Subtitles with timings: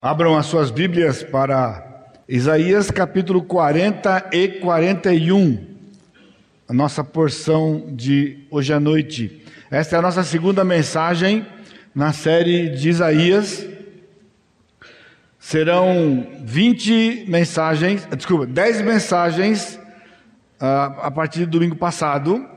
[0.00, 5.74] Abram as suas Bíblias para Isaías capítulo 40 e 41,
[6.68, 9.44] a nossa porção de hoje à noite.
[9.68, 11.44] Esta é a nossa segunda mensagem
[11.92, 13.66] na série de Isaías.
[15.36, 19.80] Serão 20 mensagens, desculpa, 10 mensagens
[20.60, 22.48] uh, a partir do domingo passado,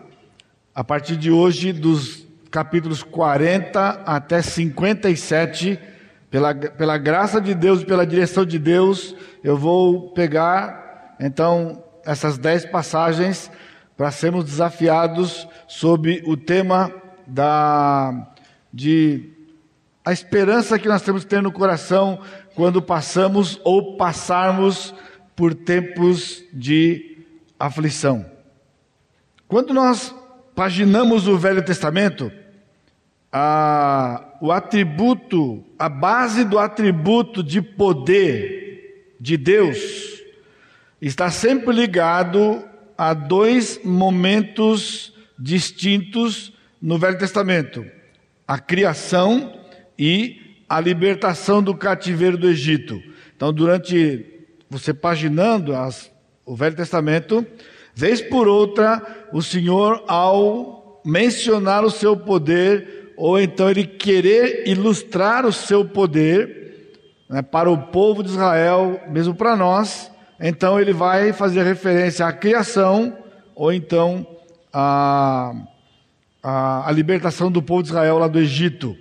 [0.76, 5.91] a partir de hoje, dos capítulos 40 até 57
[6.32, 9.14] pela, pela graça de Deus e pela direção de Deus,
[9.44, 13.52] eu vou pegar então essas dez passagens
[13.98, 16.92] para sermos desafiados sobre o tema
[17.28, 18.30] da
[18.74, 19.30] de
[20.04, 22.20] a esperança que nós temos que ter no coração
[22.56, 24.96] quando passamos ou passarmos
[25.36, 27.20] por tempos de
[27.60, 28.26] aflição.
[29.48, 30.16] Quando nós
[30.56, 32.32] paginamos o Velho Testamento,
[33.32, 40.22] a, o atributo, a base do atributo de poder de Deus
[41.02, 42.64] está sempre ligado
[42.98, 47.86] a dois momentos distintos no Velho Testamento:
[48.48, 49.60] a criação
[49.98, 53.02] e a libertação do cativeiro do Egito.
[53.36, 54.26] Então, durante
[54.70, 56.12] você paginando as,
[56.46, 57.46] o Velho Testamento,
[57.94, 65.46] vez por outra, o Senhor, ao mencionar o seu poder, ou então ele querer ilustrar
[65.46, 66.98] o seu poder
[67.30, 72.34] né, para o povo de Israel, mesmo para nós, então ele vai fazer referência à
[72.34, 73.16] criação,
[73.54, 74.26] ou então
[74.74, 75.54] à,
[76.42, 78.98] à, à libertação do povo de Israel lá do Egito.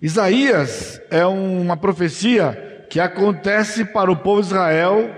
[0.00, 5.14] Isaías é uma profecia que acontece para o povo de Israel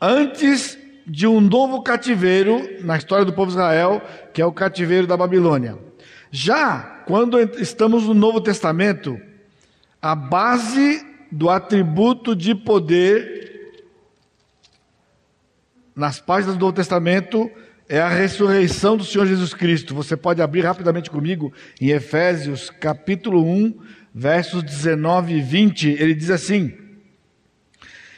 [0.00, 5.06] antes de um novo cativeiro na história do povo de Israel, que é o cativeiro
[5.06, 5.93] da Babilônia.
[6.36, 9.20] Já quando estamos no Novo Testamento,
[10.02, 13.72] a base do atributo de poder
[15.94, 17.48] nas páginas do Novo Testamento
[17.88, 19.94] é a ressurreição do Senhor Jesus Cristo.
[19.94, 23.78] Você pode abrir rapidamente comigo em Efésios capítulo 1,
[24.12, 25.88] versos 19 e 20.
[25.90, 26.74] Ele diz assim: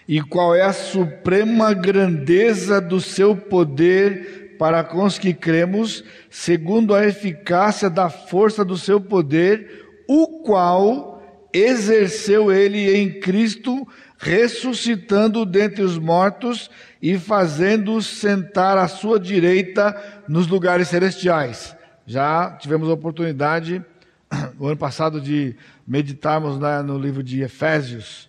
[0.08, 6.94] E qual é a suprema grandeza do seu poder para com os que cremos, segundo
[6.94, 11.16] a eficácia da força do seu poder, o qual
[11.52, 13.86] exerceu ele em Cristo,
[14.18, 19.94] ressuscitando dentre os mortos e fazendo-os sentar à sua direita
[20.28, 21.76] nos lugares celestiais.
[22.06, 23.84] Já tivemos a oportunidade,
[24.58, 25.56] no ano passado, de
[25.86, 28.28] meditarmos né, no livro de Efésios.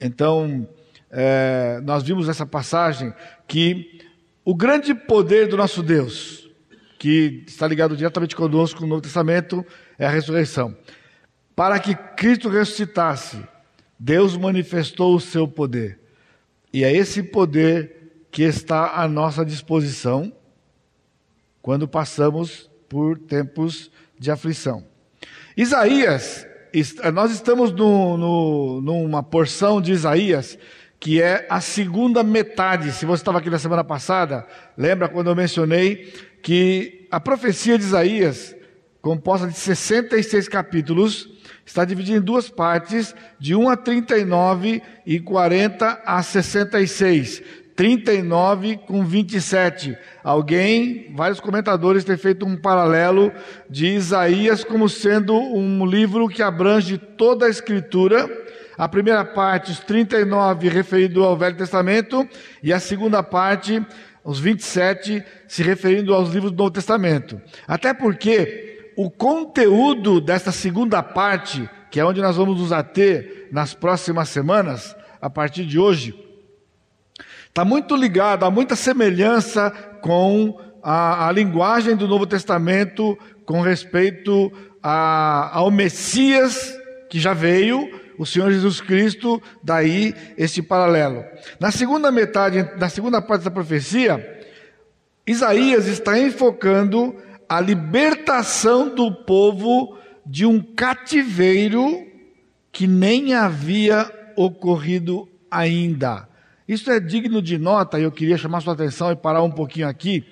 [0.00, 0.66] Então,
[1.10, 3.12] é, nós vimos essa passagem
[3.46, 4.00] que
[4.48, 6.48] o grande poder do nosso Deus,
[6.98, 9.62] que está ligado diretamente conosco no Novo Testamento,
[9.98, 10.74] é a ressurreição.
[11.54, 13.46] Para que Cristo ressuscitasse,
[13.98, 16.00] Deus manifestou o seu poder.
[16.72, 20.32] E é esse poder que está à nossa disposição
[21.60, 24.82] quando passamos por tempos de aflição.
[25.58, 26.46] Isaías,
[27.12, 30.58] nós estamos no, no, numa porção de Isaías
[31.00, 32.92] que é a segunda metade.
[32.92, 37.84] Se você estava aqui na semana passada, lembra quando eu mencionei que a profecia de
[37.84, 38.54] Isaías,
[39.00, 41.28] composta de 66 capítulos,
[41.64, 47.42] está dividida em duas partes, de 1 a 39 e 40 a 66.
[47.76, 49.96] 39 com 27.
[50.24, 53.32] Alguém, vários comentadores têm feito um paralelo
[53.70, 58.28] de Isaías como sendo um livro que abrange toda a escritura
[58.78, 62.26] a primeira parte, os 39, referido ao Velho Testamento,
[62.62, 63.84] e a segunda parte,
[64.22, 67.40] os 27, se referindo aos livros do Novo Testamento.
[67.66, 73.74] Até porque o conteúdo dessa segunda parte, que é onde nós vamos nos ater nas
[73.74, 76.14] próximas semanas, a partir de hoje,
[77.48, 84.52] está muito ligado, há muita semelhança com a, a linguagem do Novo Testamento com respeito
[84.80, 86.78] a, ao Messias
[87.10, 91.24] que já veio o Senhor Jesus Cristo, daí esse paralelo.
[91.60, 94.44] Na segunda metade, na segunda parte da profecia,
[95.26, 97.14] Isaías está enfocando
[97.48, 99.96] a libertação do povo
[100.26, 102.06] de um cativeiro
[102.72, 106.28] que nem havia ocorrido ainda.
[106.66, 109.88] Isso é digno de nota, e eu queria chamar sua atenção e parar um pouquinho
[109.88, 110.26] aqui,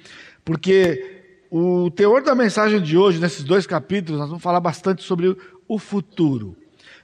[0.45, 5.35] porque o teor da mensagem de hoje, nesses dois capítulos, nós vamos falar bastante sobre
[5.67, 6.57] o futuro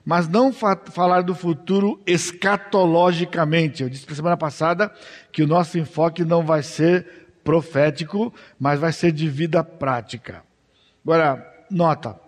[0.05, 3.83] mas não fa falar do futuro escatologicamente.
[3.83, 4.93] Eu disse na semana passada
[5.31, 7.07] que o nosso enfoque não vai ser
[7.45, 10.43] profético, mas vai ser de vida prática.
[11.05, 12.19] Agora, nota: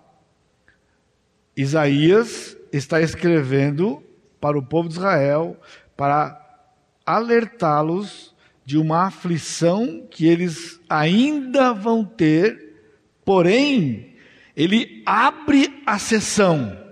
[1.56, 4.02] Isaías está escrevendo
[4.40, 5.56] para o povo de Israel,
[5.96, 6.40] para
[7.04, 8.34] alertá-los
[8.64, 12.80] de uma aflição que eles ainda vão ter,
[13.24, 14.14] porém,
[14.56, 16.83] ele abre a sessão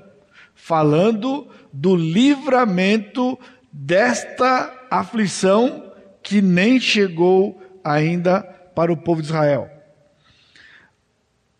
[0.65, 3.37] falando do livramento
[3.73, 5.93] desta aflição
[6.23, 8.43] que nem chegou ainda
[8.73, 9.69] para o povo de Israel.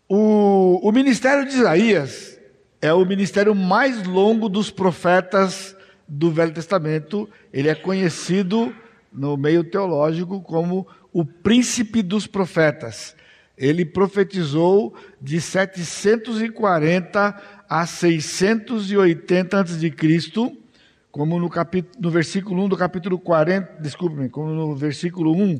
[0.07, 2.39] O, o ministério de Isaías
[2.81, 5.75] é o ministério mais longo dos profetas
[6.07, 7.29] do Velho Testamento.
[7.51, 8.73] Ele é conhecido
[9.11, 13.17] no meio teológico como o príncipe dos profetas.
[13.57, 19.91] Ele profetizou de 740 a 680 a.C.,
[21.11, 25.59] como no, capítulo, no versículo 1 do capítulo 40, desculpe-me, como no versículo 1,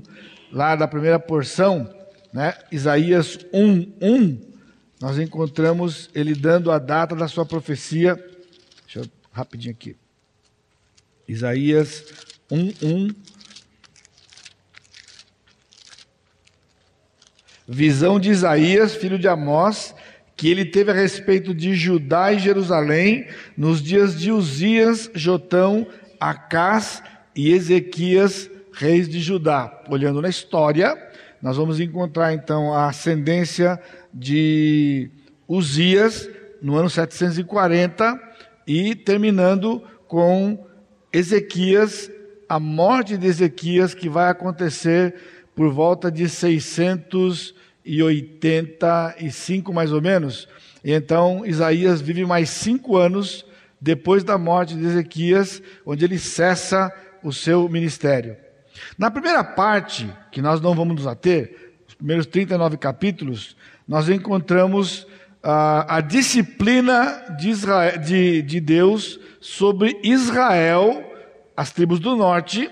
[0.51, 1.91] lá da primeira porção,
[2.31, 4.41] né, Isaías 1, 1,
[5.01, 8.15] nós encontramos ele dando a data da sua profecia.
[8.83, 9.97] Deixa eu rapidinho aqui.
[11.27, 12.05] Isaías
[12.51, 13.07] 1, 1.
[17.67, 19.95] Visão de Isaías, filho de Amós,
[20.43, 25.87] que ele teve a respeito de Judá e Jerusalém nos dias de Uzias, Jotão,
[26.19, 27.01] Acás
[27.33, 29.81] e Ezequias, reis de Judá.
[29.87, 31.01] Olhando na história,
[31.41, 33.79] nós vamos encontrar então a ascendência
[34.13, 35.09] de
[35.47, 36.29] Uzias
[36.61, 38.19] no ano 740
[38.67, 40.67] e terminando com
[41.13, 42.11] Ezequias,
[42.49, 45.15] a morte de Ezequias que vai acontecer
[45.55, 46.27] por volta de
[47.85, 50.47] 685 mais ou menos.
[50.83, 53.45] E então Isaías vive mais cinco anos
[53.79, 56.91] depois da morte de Ezequias, onde ele cessa
[57.21, 58.37] o seu ministério.
[58.97, 63.55] Na primeira parte, que nós não vamos nos ater, os primeiros 39 capítulos,
[63.87, 65.05] nós encontramos
[65.43, 71.03] a disciplina de, Israel, de, de Deus sobre Israel,
[71.55, 72.71] as tribos do norte,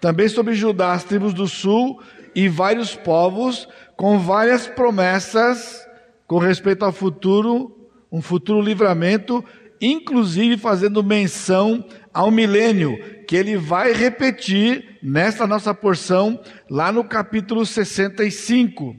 [0.00, 2.02] também sobre Judá, as tribos do sul
[2.34, 5.84] e vários povos, com várias promessas
[6.24, 9.44] com respeito ao futuro, um futuro livramento,
[9.80, 11.84] inclusive fazendo menção
[12.14, 12.96] ao milênio,
[13.26, 16.38] que ele vai repetir nesta nossa porção,
[16.70, 18.94] lá no capítulo 65.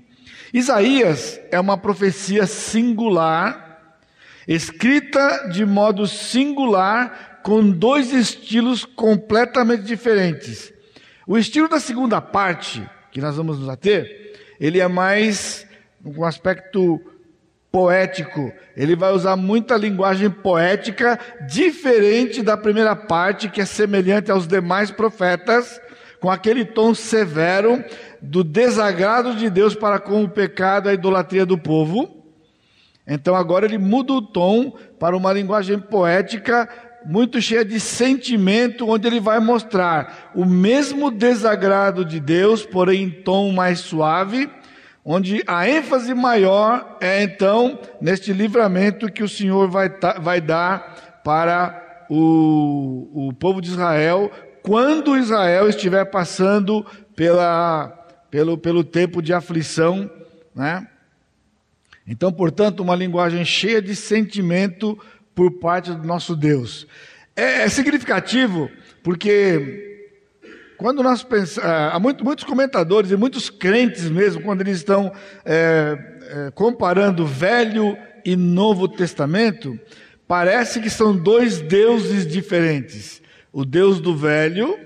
[0.53, 3.95] Isaías é uma profecia singular,
[4.45, 10.73] escrita de modo singular, com dois estilos completamente diferentes.
[11.25, 14.28] O estilo da segunda parte, que nós vamos nos ater,
[14.59, 15.65] ele é mais
[16.03, 17.01] um aspecto
[17.71, 18.51] poético.
[18.75, 24.91] Ele vai usar muita linguagem poética, diferente da primeira parte, que é semelhante aos demais
[24.91, 25.79] profetas,
[26.19, 27.83] com aquele tom severo
[28.21, 32.17] do desagrado de Deus para com o pecado e a idolatria do povo.
[33.07, 36.69] Então agora ele muda o tom para uma linguagem poética
[37.05, 43.09] muito cheia de sentimento, onde ele vai mostrar o mesmo desagrado de Deus, porém em
[43.09, 44.49] tom mais suave,
[45.03, 49.89] onde a ênfase maior é então neste livramento que o Senhor vai,
[50.21, 54.31] vai dar para o, o povo de Israel,
[54.61, 56.85] quando Israel estiver passando
[57.15, 57.95] pela
[58.29, 60.09] pelo, pelo tempo de aflição,
[60.53, 60.87] né?
[62.05, 64.97] Então, portanto, uma linguagem cheia de sentimento
[65.39, 66.85] por parte do nosso Deus.
[67.33, 68.69] É, é significativo
[69.01, 70.11] porque
[70.75, 75.13] quando nós pensamos, é, há muito, muitos comentadores e muitos crentes mesmo, quando eles estão
[75.45, 75.97] é,
[76.47, 79.79] é, comparando Velho e Novo Testamento,
[80.27, 83.21] parece que são dois deuses diferentes.
[83.53, 84.77] O Deus do Velho,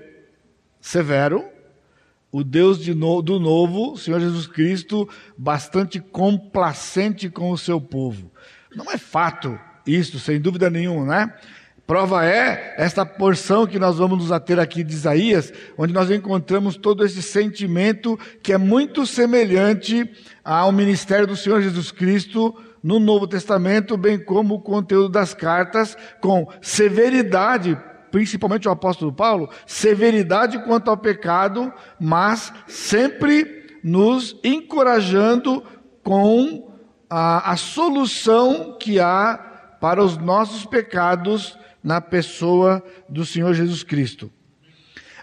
[0.80, 1.44] severo,
[2.30, 8.30] o Deus no, do novo, Senhor Jesus Cristo, bastante complacente com o seu povo.
[8.72, 11.34] Não é fato isso, sem dúvida nenhuma, né?
[11.86, 16.76] Prova é esta porção que nós vamos nos ater aqui de Isaías, onde nós encontramos
[16.76, 20.10] todo esse sentimento que é muito semelhante
[20.42, 25.96] ao ministério do Senhor Jesus Cristo no Novo Testamento, bem como o conteúdo das cartas,
[26.20, 27.76] com severidade
[28.14, 35.64] principalmente o apóstolo Paulo, severidade quanto ao pecado, mas sempre nos encorajando
[36.00, 36.72] com
[37.10, 39.53] a, a solução que há
[39.84, 44.32] para os nossos pecados na pessoa do Senhor Jesus Cristo.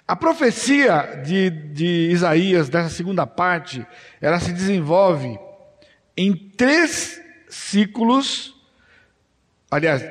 [0.08, 3.84] A profecia de, de Isaías, dessa segunda parte,
[4.22, 5.40] ela se desenvolve
[6.16, 8.56] em três ciclos
[9.72, 10.04] Aliás,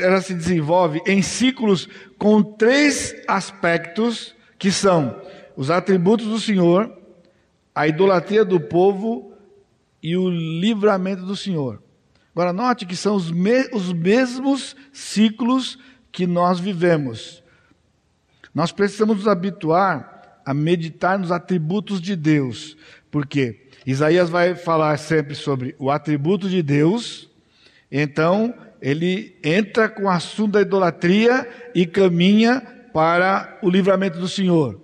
[0.00, 5.20] ela se desenvolve em ciclos com três aspectos que são
[5.56, 6.96] os atributos do Senhor,
[7.74, 9.32] a idolatria do povo
[10.00, 11.82] e o livramento do Senhor.
[12.38, 15.76] Agora, note que são os, me os mesmos ciclos
[16.12, 17.42] que nós vivemos.
[18.54, 22.76] Nós precisamos nos habituar a meditar nos atributos de Deus.
[23.10, 23.66] Por quê?
[23.84, 27.28] Isaías vai falar sempre sobre o atributo de Deus,
[27.90, 32.60] então ele entra com o assunto da idolatria e caminha
[32.94, 34.80] para o livramento do Senhor.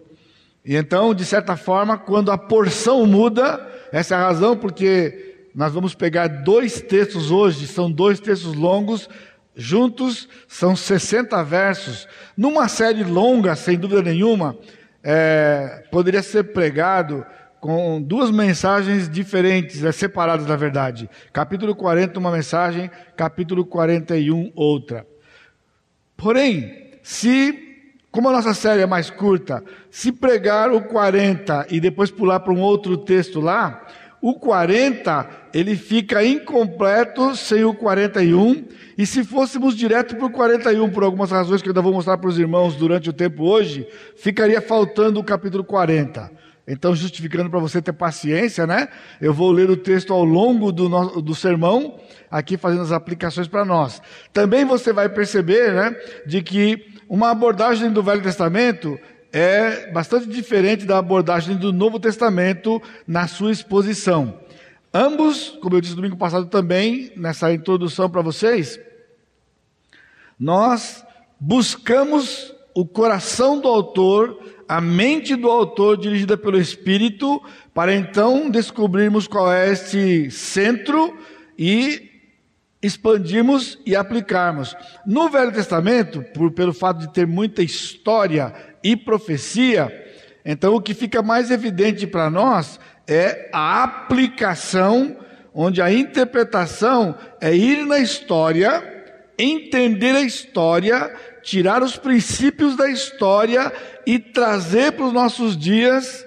[0.65, 5.73] E então, de certa forma, quando a porção muda, essa é a razão porque nós
[5.73, 9.09] vamos pegar dois textos hoje, são dois textos longos,
[9.55, 12.09] juntos são 60 versos.
[12.37, 14.57] Numa série longa, sem dúvida nenhuma,
[15.03, 17.25] é, poderia ser pregado
[17.61, 21.09] com duas mensagens diferentes, é, separadas na verdade.
[21.33, 25.07] Capítulo 40, uma mensagem, capítulo 41, outra.
[26.17, 32.11] Porém, se, como a nossa série é mais curta, se pregar o 40 e depois
[32.11, 33.87] pular para um outro texto lá,
[34.27, 38.65] o 40 ele fica incompleto sem o 41,
[38.97, 42.17] e se fôssemos direto para o 41, por algumas razões que eu ainda vou mostrar
[42.17, 46.31] para os irmãos durante o tempo hoje, ficaria faltando o capítulo 40.
[46.67, 48.89] Então, justificando para você ter paciência, né?
[49.21, 52.01] Eu vou ler o texto ao longo do, no, do sermão,
[52.31, 54.01] aqui fazendo as aplicações para nós.
[54.33, 58.99] Também você vai perceber, né, de que uma abordagem do Velho Testamento
[59.35, 64.39] é bastante diferente da abordagem do Novo Testamento na sua exposição.
[64.93, 68.79] Ambos, como eu disse domingo passado também, nessa introdução para vocês,
[70.39, 71.05] nós
[71.41, 74.39] buscamos o coração do autor
[74.69, 77.43] a mente do autor dirigida pelo Espírito,
[77.75, 81.17] para então descobrirmos qual é este centro
[81.59, 82.04] e
[82.85, 84.77] expandirmos e aplicarmos.
[85.07, 89.91] No Velho Testamento, por, pelo fato de ter muita história e profecia,
[90.45, 95.17] então o que fica mais evidente para nós é a aplicação,
[95.55, 98.83] onde a interpretação é ir na história,
[99.39, 101.11] entender a história,
[101.43, 103.73] tirar os princípios da história
[104.07, 106.27] e trazer para os nossos dias,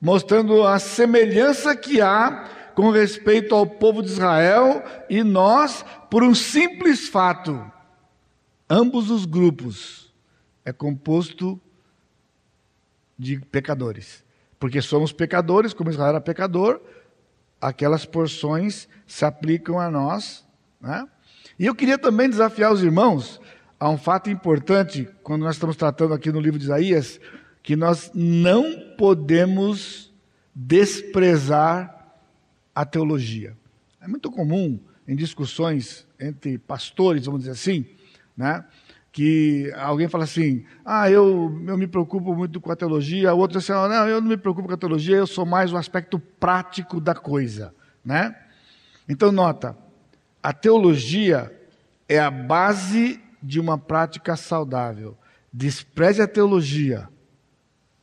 [0.00, 6.34] mostrando a semelhança que há com respeito ao povo de Israel e nós, por um
[6.34, 7.70] simples fato.
[8.70, 10.10] Ambos os grupos
[10.64, 11.60] é composto
[13.18, 14.24] de pecadores.
[14.58, 16.80] Porque somos pecadores, como Israel era pecador,
[17.60, 20.42] aquelas porções se aplicam a nós.
[20.80, 21.06] Né?
[21.58, 23.42] E eu queria também desafiar os irmãos
[23.78, 27.20] há um fato importante quando nós estamos tratando aqui no livro de Isaías,
[27.62, 30.10] que nós não podemos
[30.54, 31.99] desprezar
[32.74, 33.56] a teologia.
[34.00, 37.84] É muito comum em discussões entre pastores, vamos dizer assim,
[38.36, 38.64] né?
[39.12, 43.58] que alguém fala assim, ah, eu, eu me preocupo muito com a teologia, o outro
[43.58, 47.00] assim, não, eu não me preocupo com a teologia, eu sou mais o aspecto prático
[47.00, 47.74] da coisa,
[48.04, 48.36] né?
[49.08, 49.76] Então nota,
[50.42, 51.52] a teologia
[52.08, 55.16] é a base de uma prática saudável.
[55.52, 57.08] Despreze a teologia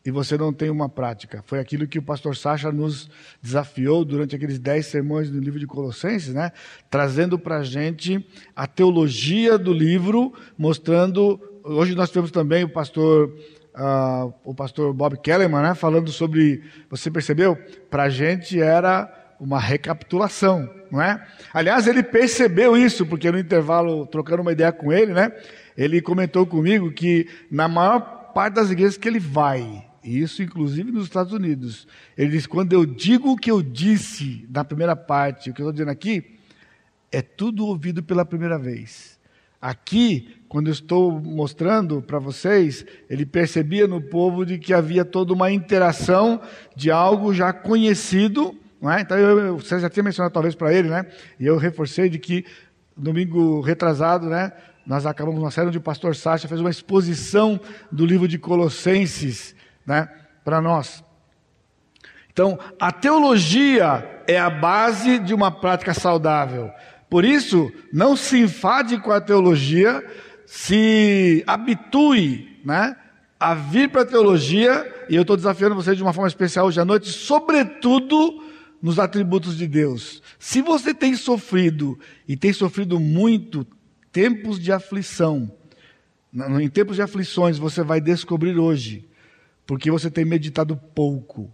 [0.08, 1.44] e você não tem uma prática.
[1.46, 3.10] Foi aquilo que o pastor Sacha nos
[3.42, 6.54] desafiou durante aqueles dez sermões do livro de Colossenses, né?
[6.90, 11.38] Trazendo para a gente a teologia do livro, mostrando.
[11.62, 13.36] Hoje nós temos também o pastor
[13.80, 17.56] Uh, o pastor Bob Kellerman, né, falando sobre, você percebeu?
[17.92, 19.08] Para a gente era
[19.40, 21.24] uma recapitulação, não é?
[21.54, 25.32] Aliás, ele percebeu isso, porque no intervalo, trocando uma ideia com ele, né,
[25.78, 28.00] ele comentou comigo que na maior
[28.34, 31.88] parte das igrejas que ele vai, isso inclusive nos Estados Unidos,
[32.18, 35.66] ele diz: quando eu digo o que eu disse na primeira parte, o que eu
[35.66, 36.38] estou dizendo aqui,
[37.12, 39.18] é tudo ouvido pela primeira vez.
[39.60, 45.34] Aqui, quando eu estou mostrando para vocês, ele percebia no povo de que havia toda
[45.34, 46.40] uma interação
[46.76, 49.02] de algo já conhecido não é?
[49.02, 51.06] Então, eu, você já tinha mencionado talvez para ele, né?
[51.40, 52.46] E eu reforcei de que
[52.96, 54.52] domingo retrasado, né?
[54.86, 57.60] Nós acabamos uma série onde o pastor Sacha fez uma exposição
[57.92, 59.56] do livro de Colossenses,
[59.88, 60.10] né?
[60.44, 61.04] Para nós.
[62.32, 66.70] Então, a teologia é a base de uma prática saudável.
[67.10, 70.06] Por isso, não se enfade com a teologia,
[70.46, 72.96] se habitue, né?
[73.40, 76.80] A vir para a teologia, e eu estou desafiando vocês de uma forma especial hoje
[76.80, 78.44] à noite, sobretudo
[78.82, 80.22] nos atributos de Deus.
[80.38, 83.66] Se você tem sofrido, e tem sofrido muito,
[84.12, 85.52] tempos de aflição,
[86.60, 89.07] em tempos de aflições, você vai descobrir hoje,
[89.68, 91.52] porque você tem meditado pouco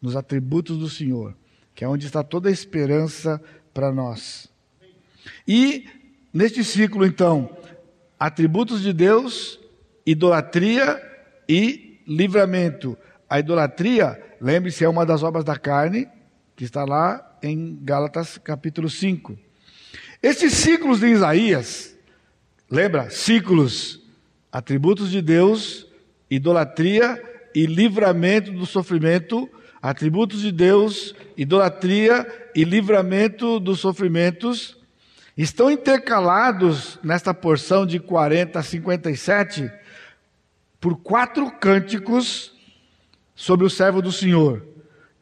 [0.00, 1.34] nos atributos do Senhor,
[1.74, 3.42] que é onde está toda a esperança
[3.74, 4.48] para nós.
[5.48, 5.86] E
[6.32, 7.56] neste ciclo, então,
[8.20, 9.58] atributos de Deus,
[10.04, 11.02] idolatria
[11.48, 12.96] e livramento.
[13.28, 16.06] A idolatria, lembre-se, é uma das obras da carne,
[16.54, 19.36] que está lá em Gálatas capítulo 5.
[20.22, 21.96] Esses ciclos de Isaías,
[22.70, 23.10] lembra?
[23.10, 24.06] Ciclos
[24.56, 25.86] Atributos de Deus,
[26.30, 27.22] idolatria
[27.56, 29.48] e livramento do sofrimento.
[29.80, 34.76] Atributos de Deus, idolatria e livramento dos sofrimentos.
[35.34, 39.72] Estão intercalados nesta porção de 40 a 57
[40.78, 42.52] por quatro cânticos
[43.34, 44.62] sobre o servo do Senhor,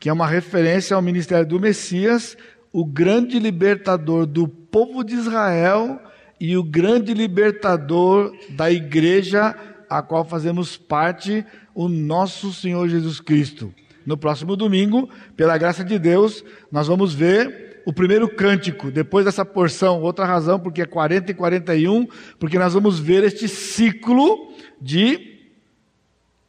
[0.01, 2.37] que é uma referência ao ministério do Messias,
[2.73, 6.01] o grande libertador do povo de Israel
[6.41, 9.55] e o grande libertador da igreja
[9.89, 13.75] a qual fazemos parte, o nosso Senhor Jesus Cristo.
[14.07, 19.45] No próximo domingo, pela graça de Deus, nós vamos ver o primeiro cântico, depois dessa
[19.45, 22.07] porção, outra razão, porque é 40 e 41,
[22.39, 25.51] porque nós vamos ver este ciclo de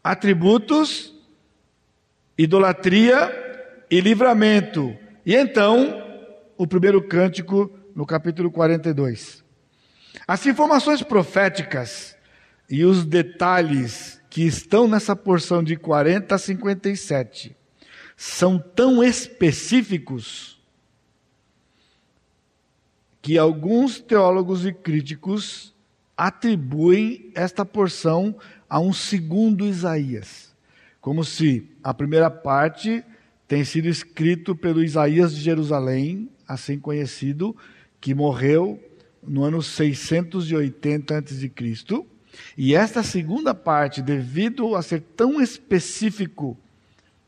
[0.03, 1.13] atributos,
[2.37, 3.33] idolatria
[3.89, 4.95] e livramento.
[5.25, 6.01] E então,
[6.57, 9.43] o primeiro cântico no capítulo 42.
[10.27, 12.15] As informações proféticas
[12.69, 17.55] e os detalhes que estão nessa porção de 40 a 57
[18.17, 20.61] são tão específicos
[23.21, 25.73] que alguns teólogos e críticos
[26.17, 28.35] atribuem esta porção
[28.69, 30.53] a um segundo Isaías,
[30.99, 33.05] como se a primeira parte
[33.47, 37.55] tem sido escrito pelo Isaías de Jerusalém, assim conhecido,
[38.01, 38.83] que morreu
[39.23, 41.49] no ano 680 a.C.
[42.57, 46.57] E esta segunda parte, devido a ser tão específico,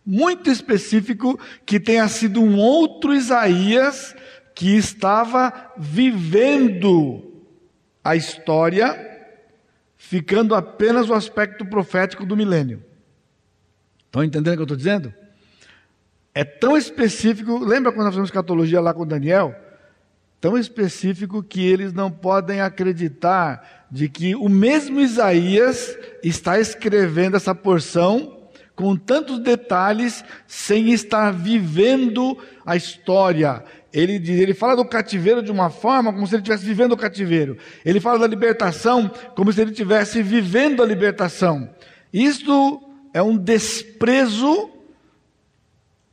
[0.06, 4.16] muito específico, que tenha sido um outro Isaías
[4.56, 7.24] que estava vivendo
[8.04, 8.96] a história,
[9.98, 12.84] ficando apenas o aspecto profético do milênio.
[14.06, 15.14] Estão entendendo o que eu estou dizendo?
[16.34, 17.60] É tão específico.
[17.60, 19.68] Lembra quando nós fizemos escatologia lá com Daniel?
[20.40, 27.56] tão específico que eles não podem acreditar de que o mesmo Isaías está escrevendo essa
[27.56, 28.38] porção
[28.76, 33.64] com tantos detalhes sem estar vivendo a história.
[33.92, 37.58] Ele, ele fala do cativeiro de uma forma como se ele estivesse vivendo o cativeiro.
[37.84, 41.70] Ele fala da libertação como se ele estivesse vivendo a libertação.
[42.14, 42.82] Isto
[43.14, 44.70] é um desprezo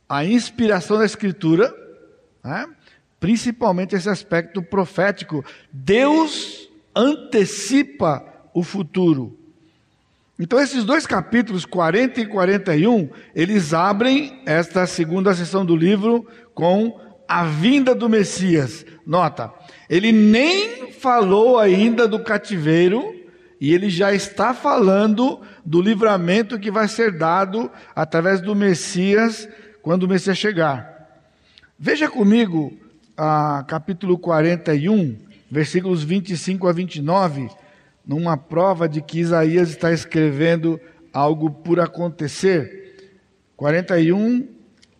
[0.09, 1.73] à inspiração da Escritura.
[2.43, 2.65] Né?
[3.25, 5.43] principalmente esse aspecto profético.
[5.73, 6.64] Deus
[6.95, 9.37] antecipa o futuro.
[10.39, 16.99] Então, esses dois capítulos, 40 e 41, eles abrem esta segunda sessão do livro com
[17.27, 18.85] a vinda do Messias.
[19.05, 19.51] Nota,
[19.89, 23.13] ele nem falou ainda do cativeiro,
[23.59, 29.47] e ele já está falando do livramento que vai ser dado através do Messias
[29.81, 30.95] quando o Messias chegar.
[31.79, 32.77] Veja comigo
[33.17, 35.17] a capítulo 41,
[35.49, 37.49] versículos 25 a 29,
[38.05, 40.79] numa prova de que Isaías está escrevendo
[41.13, 42.85] algo por acontecer.
[43.55, 44.47] 41,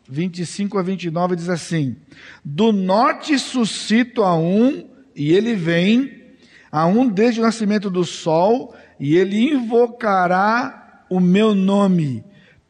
[0.08, 1.96] 25 a 29 diz assim:
[2.44, 6.24] Do norte suscito a um, e ele vem,
[6.72, 12.24] a um desde o nascimento do sol, e ele invocará o meu nome,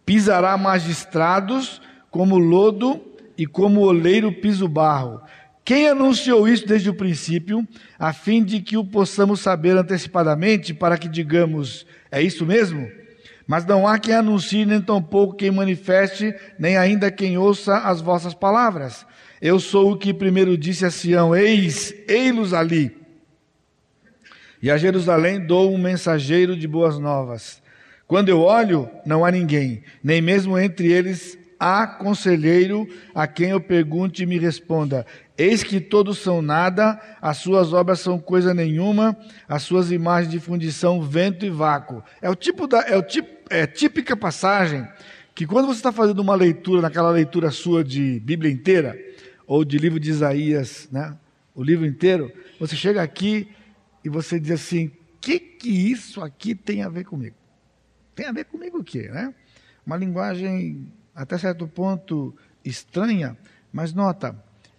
[0.05, 3.01] pisará magistrados como lodo
[3.37, 5.21] e como oleiro piso barro.
[5.65, 10.95] Quem anunciou isso desde o princípio, a fim de que o possamos saber antecipadamente, para
[10.95, 12.87] que digamos, é isso mesmo?
[13.47, 18.35] Mas não há quem anuncie, nem tampouco quem manifeste, nem ainda quem ouça as vossas
[18.35, 19.07] palavras.
[19.41, 22.95] Eu sou o que primeiro disse a Sião: Eis, ei-los ali.
[24.61, 27.59] E a Jerusalém dou um mensageiro de boas novas.
[28.07, 33.61] Quando eu olho, não há ninguém, nem mesmo entre eles há conselheiro a quem eu
[33.61, 35.05] pergunte e me responda:
[35.37, 40.39] Eis que todos são nada, as suas obras são coisa nenhuma, as suas imagens de
[40.39, 42.03] fundição vento e vácuo.
[42.21, 44.87] É o tipo da, é o tipo, é típica passagem
[45.33, 48.97] que quando você está fazendo uma leitura, naquela leitura sua de Bíblia inteira
[49.45, 51.15] ou de livro de Isaías, né,
[51.53, 53.49] o livro inteiro, você chega aqui
[54.03, 57.35] e você diz assim: que que isso aqui tem a ver comigo?
[58.13, 59.33] Tem a ver comigo o quê, né?
[59.85, 63.37] Uma linguagem até certo ponto estranha,
[63.71, 64.35] mas nota,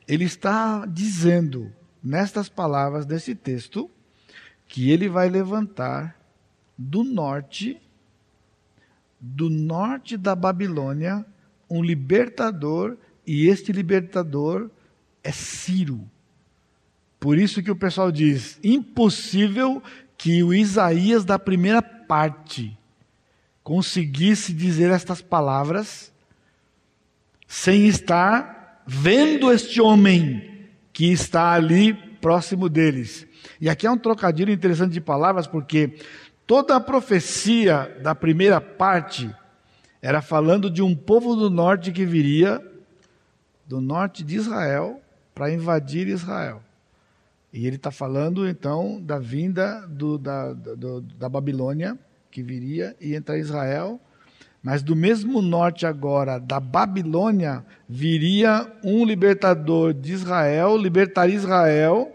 [0.06, 1.72] ele está dizendo
[2.02, 3.90] nestas palavras desse texto
[4.68, 6.16] que ele vai levantar
[6.76, 7.80] do norte,
[9.18, 11.24] do norte da Babilônia,
[11.70, 12.96] um libertador,
[13.26, 14.70] e este libertador
[15.24, 16.08] é Ciro.
[17.18, 19.82] Por isso que o pessoal diz: impossível
[20.16, 22.78] que o Isaías da primeira parte
[23.64, 26.12] conseguisse dizer estas palavras
[27.46, 33.26] sem estar vendo este homem que está ali próximo deles.
[33.60, 35.94] E aqui é um trocadilho interessante de palavras, porque
[36.46, 39.34] Toda a profecia da primeira parte
[40.00, 42.64] era falando de um povo do norte que viria
[43.66, 45.00] do norte de Israel
[45.34, 46.62] para invadir Israel.
[47.52, 51.98] E ele está falando então da vinda do, da, do, da Babilônia,
[52.30, 54.00] que viria e entrar Israel.
[54.66, 62.12] Mas do mesmo norte agora, da Babilônia, viria um libertador de Israel, libertaria Israel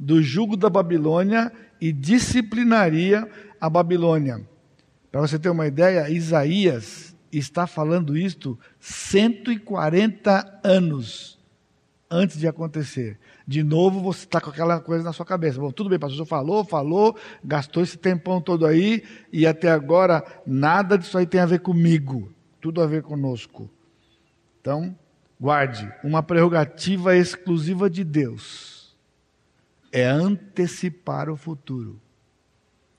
[0.00, 3.28] do jugo da Babilônia e disciplinaria
[3.60, 4.40] a Babilônia.
[5.10, 11.38] Para você ter uma ideia, Isaías está falando isto 140 anos
[12.10, 13.18] antes de acontecer.
[13.46, 15.60] De novo, você está com aquela coisa na sua cabeça.
[15.60, 19.02] Bom, tudo bem, pastor, falou, falou, gastou esse tempão todo aí,
[19.32, 22.32] e até agora nada disso aí tem a ver comigo.
[22.60, 23.68] Tudo a ver conosco.
[24.60, 24.96] Então,
[25.40, 28.96] guarde, uma prerrogativa exclusiva de Deus
[29.90, 32.00] é antecipar o futuro.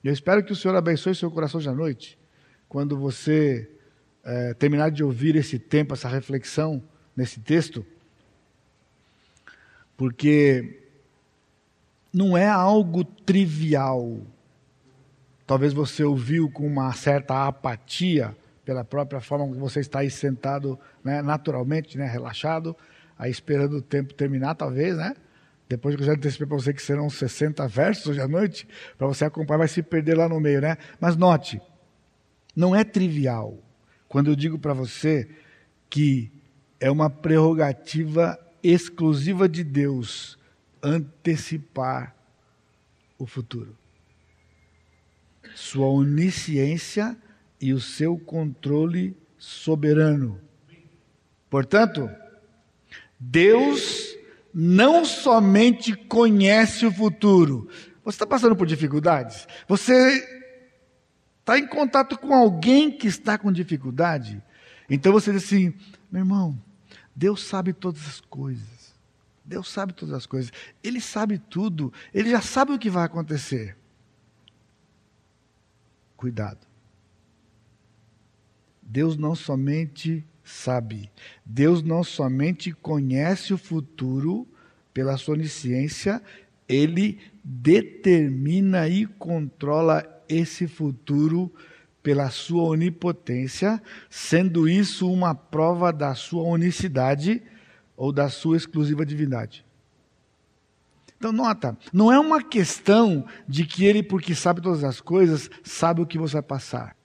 [0.03, 2.19] Eu espero que o Senhor abençoe seu coração de noite,
[2.67, 3.71] quando você
[4.23, 6.83] é, terminar de ouvir esse tempo, essa reflexão
[7.15, 7.85] nesse texto,
[9.97, 10.79] porque
[12.13, 14.19] não é algo trivial.
[15.45, 20.79] Talvez você ouviu com uma certa apatia pela própria forma como você está aí sentado,
[21.03, 22.75] né, naturalmente, né, relaxado,
[23.17, 25.13] aí esperando o tempo terminar, talvez, né?
[25.67, 29.07] Depois que eu já antecipei para você que serão 60 versos hoje à noite, para
[29.07, 30.77] você acompanhar, vai se perder lá no meio, né?
[30.99, 31.61] Mas note,
[32.55, 33.57] não é trivial
[34.07, 35.27] quando eu digo para você
[35.89, 36.31] que
[36.79, 40.37] é uma prerrogativa exclusiva de Deus
[40.81, 42.15] antecipar
[43.17, 43.77] o futuro.
[45.55, 47.17] Sua onisciência
[47.59, 50.39] e o seu controle soberano.
[51.49, 52.09] Portanto,
[53.19, 54.15] Deus
[54.53, 57.69] não somente conhece o futuro.
[58.03, 59.47] Você está passando por dificuldades?
[59.67, 59.93] Você
[61.39, 64.41] está em contato com alguém que está com dificuldade,
[64.89, 65.73] então você diz assim:
[66.11, 66.57] meu irmão,
[67.15, 68.93] Deus sabe todas as coisas.
[69.45, 70.51] Deus sabe todas as coisas.
[70.83, 71.91] Ele sabe tudo.
[72.13, 73.77] Ele já sabe o que vai acontecer.
[76.15, 76.65] Cuidado.
[78.81, 81.09] Deus não somente sabe,
[81.45, 84.47] Deus não somente conhece o futuro
[84.93, 86.21] pela sua onisciência,
[86.67, 91.51] ele determina e controla esse futuro
[92.03, 97.41] pela sua onipotência, sendo isso uma prova da sua unicidade
[97.95, 99.65] ou da sua exclusiva divindade.
[101.17, 106.01] Então, nota, não é uma questão de que ele, porque sabe todas as coisas, sabe
[106.01, 106.97] o que você vai passar.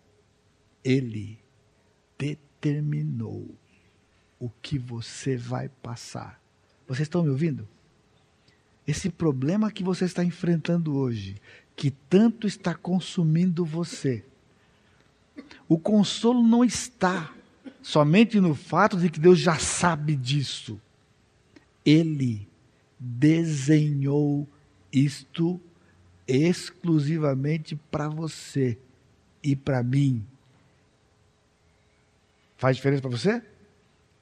[0.83, 1.39] Ele
[2.19, 3.55] determinou
[4.41, 6.41] o que você vai passar.
[6.89, 7.69] Vocês estão me ouvindo?
[8.85, 11.37] Esse problema que você está enfrentando hoje,
[11.77, 14.25] que tanto está consumindo você.
[15.69, 17.33] O consolo não está
[17.83, 20.81] somente no fato de que Deus já sabe disso.
[21.85, 22.49] Ele
[22.99, 24.47] desenhou
[24.93, 25.61] isto
[26.27, 28.79] exclusivamente para você
[29.43, 30.25] e para mim.
[32.57, 33.43] Faz diferença para você?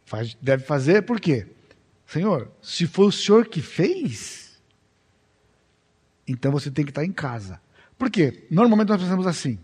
[0.05, 1.47] Faz, deve fazer, por quê?
[2.07, 4.61] Senhor, se foi o Senhor que fez,
[6.29, 7.61] então você tem que estar em casa.
[7.99, 8.47] Por quê?
[8.51, 9.59] Normalmente nós pensamos assim.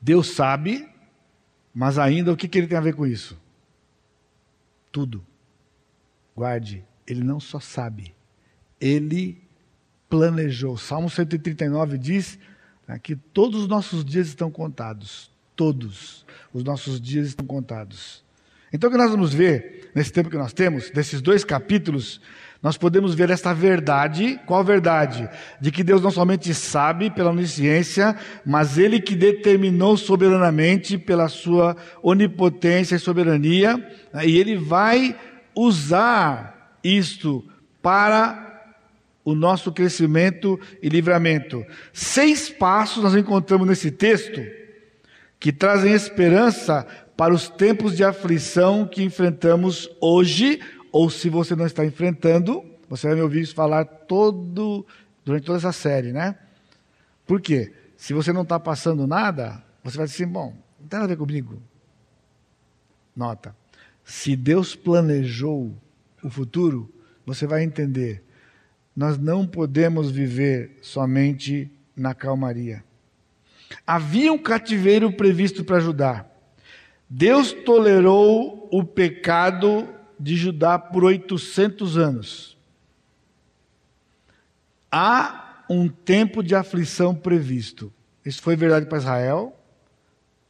[0.00, 0.88] Deus sabe,
[1.74, 3.38] mas ainda o que, que ele tem a ver com isso?
[4.90, 5.24] Tudo.
[6.34, 8.14] Guarde, ele não só sabe,
[8.80, 9.42] ele
[10.08, 10.76] planejou.
[10.76, 12.38] Salmo 139 diz
[12.86, 15.30] né, que todos os nossos dias estão contados.
[15.54, 18.24] Todos os nossos dias estão contados.
[18.72, 22.20] Então, o que nós vamos ver nesse tempo que nós temos, desses dois capítulos,
[22.62, 24.38] nós podemos ver esta verdade.
[24.46, 25.28] Qual verdade?
[25.60, 31.76] De que Deus não somente sabe pela onisciência, mas Ele que determinou soberanamente pela sua
[32.02, 33.76] onipotência e soberania,
[34.12, 35.16] né, e Ele vai
[35.54, 37.44] usar isto
[37.82, 38.48] para
[39.24, 41.64] o nosso crescimento e livramento.
[41.92, 44.40] Seis passos nós encontramos nesse texto
[45.38, 50.60] que trazem esperança para os tempos de aflição que enfrentamos hoje,
[50.92, 54.84] ou se você não está enfrentando, você vai me ouvir falar todo,
[55.24, 56.36] durante toda essa série, né?
[57.26, 57.72] Por quê?
[57.96, 61.14] Se você não está passando nada, você vai dizer assim, bom, não tem nada a
[61.14, 61.62] ver comigo.
[63.14, 63.54] Nota,
[64.04, 65.76] se Deus planejou
[66.22, 66.92] o futuro,
[67.24, 68.24] você vai entender.
[68.96, 72.82] Nós não podemos viver somente na calmaria.
[73.86, 76.26] Havia um cativeiro previsto para Judá.
[77.08, 79.88] Deus tolerou o pecado
[80.20, 82.58] de Judá por 800 anos.
[84.92, 87.92] Há um tempo de aflição previsto.
[88.24, 89.56] Isso foi verdade para Israel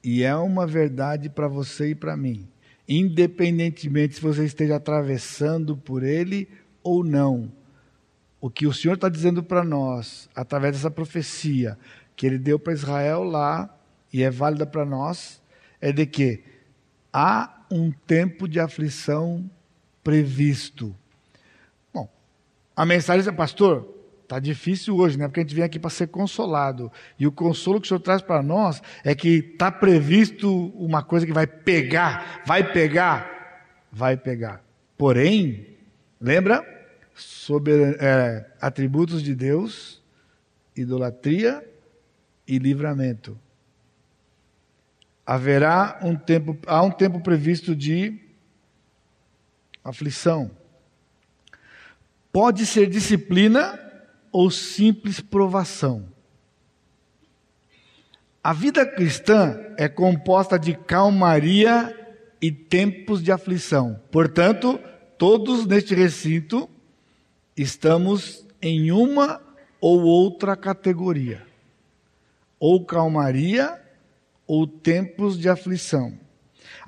[0.02, 2.48] e é uma verdade para você e para mim.
[2.88, 6.48] Independentemente se você esteja atravessando por ele
[6.83, 7.52] ou não.
[8.40, 11.78] O que o Senhor está dizendo para nós, através dessa profecia
[12.16, 13.72] que ele deu para Israel lá,
[14.12, 15.40] e é válida para nós,
[15.80, 16.42] é de que
[17.12, 19.48] há um tempo de aflição
[20.03, 20.95] previsto.
[21.93, 22.09] Bom,
[22.75, 25.27] a mensagem é, pastor, Está difícil hoje, né?
[25.27, 26.89] Porque a gente vem aqui para ser consolado.
[27.19, 31.27] E o consolo que o Senhor traz para nós é que está previsto uma coisa
[31.27, 34.63] que vai pegar, vai pegar, vai pegar.
[34.97, 35.77] Porém,
[36.21, 36.65] lembra?
[37.99, 40.01] É, atributos de Deus,
[40.77, 41.69] idolatria
[42.47, 43.37] e livramento.
[45.27, 48.17] Haverá um tempo, há um tempo previsto de
[49.85, 50.51] aflição.
[52.33, 53.79] Pode ser disciplina
[54.31, 56.07] ou simples provação.
[58.43, 61.97] A vida cristã é composta de calmaria
[62.40, 64.01] e tempos de aflição.
[64.11, 64.81] Portanto,
[65.19, 66.69] todos neste recinto
[67.57, 69.43] estamos em uma
[69.81, 71.47] ou outra categoria.
[72.59, 73.79] Ou calmaria
[74.47, 76.19] ou tempos de aflição.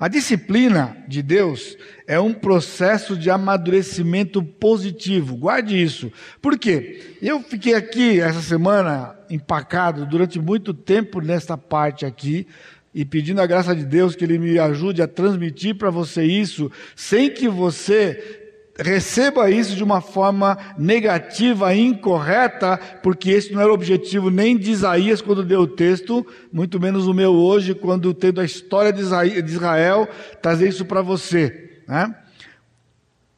[0.03, 5.37] A disciplina de Deus é um processo de amadurecimento positivo.
[5.37, 6.11] Guarde isso.
[6.41, 7.15] Por quê?
[7.21, 12.45] Eu fiquei aqui essa semana empacado durante muito tempo nesta parte aqui
[12.93, 16.69] e pedindo a graça de Deus que Ele me ajude a transmitir para você isso,
[16.97, 18.42] sem que você
[18.77, 24.71] receba isso de uma forma negativa, incorreta, porque esse não era o objetivo nem de
[24.71, 29.01] Isaías quando deu o texto, muito menos o meu hoje, quando tendo a história de
[29.01, 30.07] Israel,
[30.41, 31.81] trazer isso para você.
[31.87, 32.15] Né?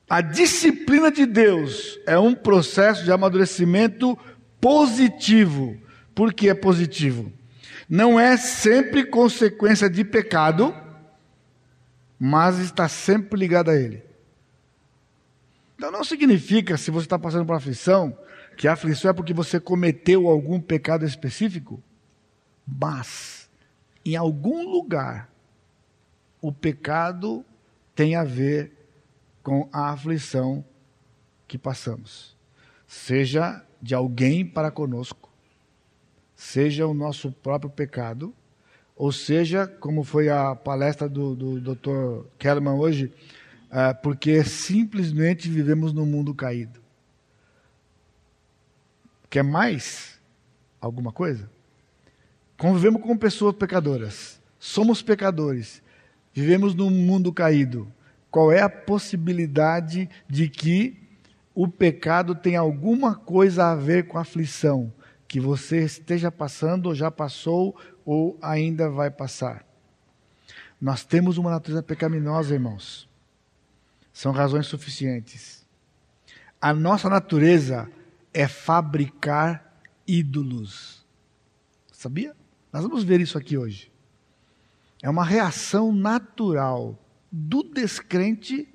[0.10, 4.18] A disciplina de Deus é um processo de amadurecimento
[4.62, 5.78] positivo.
[6.14, 7.32] Por que é positivo?
[7.90, 10.74] Não é sempre consequência de pecado,
[12.18, 14.05] mas está sempre ligado a ele.
[15.76, 18.18] Então não significa, se você está passando por aflição,
[18.58, 21.84] que a aflição é porque você cometeu algum pecado específico,
[22.66, 23.50] mas
[24.04, 25.30] em algum lugar
[26.42, 27.46] o pecado
[27.94, 28.72] tem a ver
[29.44, 30.64] com a aflição
[31.48, 32.36] que passamos.
[32.88, 35.30] Seja de alguém para conosco,
[36.36, 38.34] seja o nosso próprio pecado,
[38.96, 42.28] ou seja, como foi a palestra do, do Dr.
[42.40, 43.12] Kellerman hoje,
[44.02, 46.80] porque simplesmente vivemos num mundo caído.
[49.30, 50.20] Quer mais
[50.80, 51.50] alguma coisa?
[52.58, 54.40] Convivemos com pessoas pecadoras.
[54.58, 55.82] Somos pecadores.
[56.34, 57.92] Vivemos num mundo caído.
[58.32, 60.98] Qual é a possibilidade de que
[61.54, 64.92] o pecado tenha alguma coisa a ver com a aflição
[65.28, 67.76] que você esteja passando, ou já passou,
[68.06, 69.66] ou ainda vai passar?
[70.80, 73.10] Nós temos uma natureza pecaminosa, irmãos
[74.16, 75.68] são razões suficientes.
[76.62, 77.92] A nossa natureza
[78.34, 81.06] é fabricar ídolos.
[81.92, 82.34] Sabia?
[82.72, 83.92] Nós vamos ver isso aqui hoje.
[85.04, 86.98] É uma reação natural
[87.30, 88.66] do descrente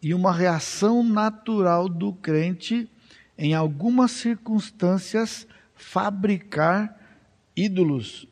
[0.00, 2.90] e uma reação natural do crente
[3.36, 6.98] em algumas circunstâncias fabricar
[7.54, 8.26] ídolos.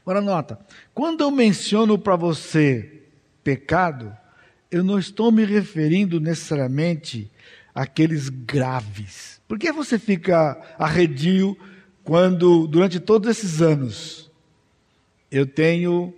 [0.00, 0.58] Agora nota,
[0.94, 3.02] quando eu menciono para você
[3.44, 4.16] pecado,
[4.70, 7.30] eu não estou me referindo necessariamente
[7.74, 9.40] àqueles graves.
[9.48, 11.56] Por que você fica arredio
[12.04, 14.30] quando, durante todos esses anos,
[15.30, 16.14] eu tenho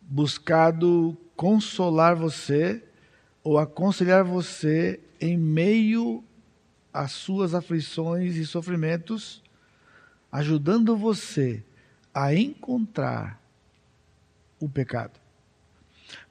[0.00, 2.82] buscado consolar você
[3.42, 6.22] ou aconselhar você em meio
[6.92, 9.42] às suas aflições e sofrimentos,
[10.30, 11.62] ajudando você
[12.12, 13.40] a encontrar
[14.60, 15.21] o pecado?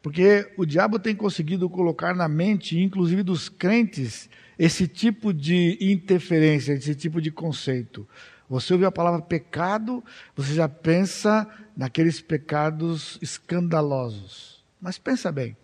[0.02, 6.74] Porque o diabo tem conseguido colocar na mente, inclusive dos crentes, esse tipo de interferência,
[6.74, 8.08] esse tipo de conceito.
[8.50, 10.04] Você ouve a palavra pecado,
[10.36, 14.64] você já pensa naqueles pecados escandalosos.
[14.80, 15.56] Mas pensa bem,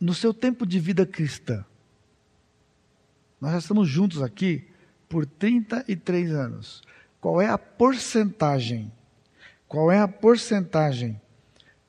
[0.00, 1.64] no seu tempo de vida cristã,
[3.40, 4.66] nós já estamos juntos aqui
[5.08, 6.82] por 33 anos.
[7.20, 8.90] Qual é a porcentagem?
[9.68, 11.20] Qual é a porcentagem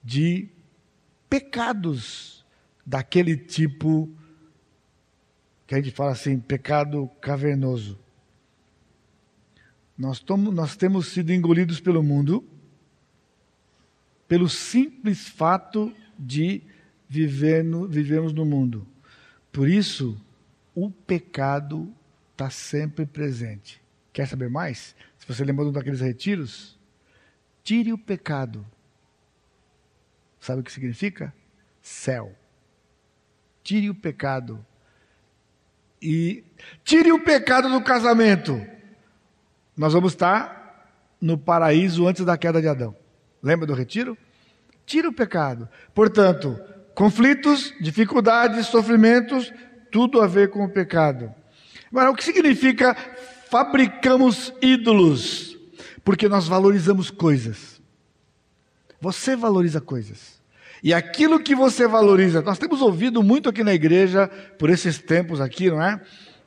[0.04, 0.50] de
[1.32, 2.46] pecados
[2.86, 4.14] daquele tipo
[5.66, 7.98] que a gente fala assim, pecado cavernoso.
[9.98, 12.46] Nós, tomo, nós temos sido engolidos pelo mundo
[14.28, 16.62] pelo simples fato de
[17.08, 18.88] viver no, vivemos no mundo.
[19.52, 20.18] Por isso,
[20.76, 21.94] o pecado
[22.32, 23.82] está sempre presente.
[24.12, 24.96] Quer saber mais?
[25.18, 26.78] Se você um daqueles retiros,
[27.64, 28.66] tire o pecado.
[30.42, 31.32] Sabe o que significa?
[31.84, 32.36] Céu.
[33.64, 34.66] Tire o pecado.
[36.02, 36.44] E
[36.84, 38.60] tire o pecado do casamento.
[39.78, 42.96] Nós vamos estar no paraíso antes da queda de Adão.
[43.42, 44.18] Lembra do retiro?
[44.84, 45.70] Tira o pecado.
[45.94, 46.60] Portanto,
[46.96, 49.54] conflitos, dificuldades, sofrimentos,
[49.92, 51.32] tudo a ver com o pecado.
[51.92, 52.96] Agora, o que significa
[53.50, 55.56] fabricamos ídolos?
[56.04, 57.81] Porque nós valorizamos coisas.
[59.02, 60.40] Você valoriza coisas.
[60.84, 65.42] E aquilo que você valoriza, nós temos ouvido muito aqui na igreja, por esses tempos
[65.42, 66.00] aqui, não é?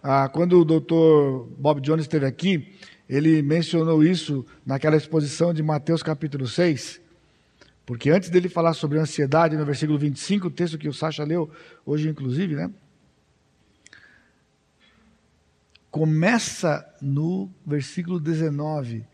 [0.02, 2.74] Ah, quando o doutor Bob Jones esteve aqui,
[3.08, 7.00] ele mencionou isso naquela exposição de Mateus capítulo 6.
[7.84, 11.50] Porque antes dele falar sobre ansiedade, no versículo 25, o texto que o Sacha leu
[11.84, 12.70] hoje, inclusive, né?
[15.90, 19.06] Começa no versículo 19,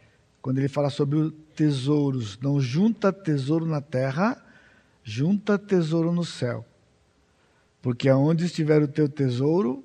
[0.42, 2.38] quando ele fala sobre tesouros.
[2.40, 4.42] Não junta tesouro na terra,
[5.02, 6.64] junta tesouro no céu.
[7.82, 9.84] Porque aonde estiver o teu tesouro,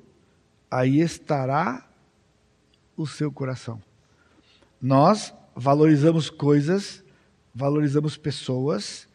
[0.70, 1.88] aí estará
[2.96, 3.82] o seu coração.
[4.82, 7.04] Nós valorizamos coisas,
[7.54, 9.08] valorizamos pessoas,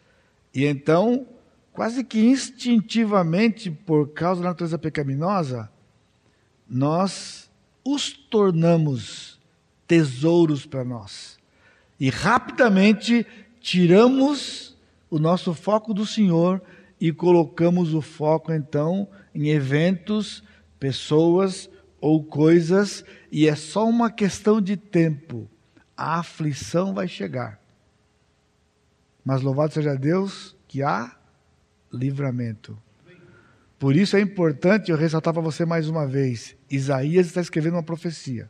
[0.55, 1.27] e então,
[1.73, 5.71] quase que instintivamente, por causa da natureza pecaminosa,
[6.69, 7.51] nós
[7.85, 9.40] os tornamos
[9.91, 11.37] tesouros para nós.
[11.99, 13.27] E rapidamente
[13.61, 14.79] tiramos
[15.11, 16.63] o nosso foco do Senhor
[17.01, 20.45] e colocamos o foco então em eventos,
[20.79, 21.69] pessoas
[22.01, 25.51] ou coisas, e é só uma questão de tempo.
[25.97, 27.61] A aflição vai chegar.
[29.25, 31.17] Mas louvado seja Deus que há
[31.93, 32.79] livramento.
[33.77, 37.83] Por isso é importante eu ressaltar para você mais uma vez: Isaías está escrevendo uma
[37.83, 38.49] profecia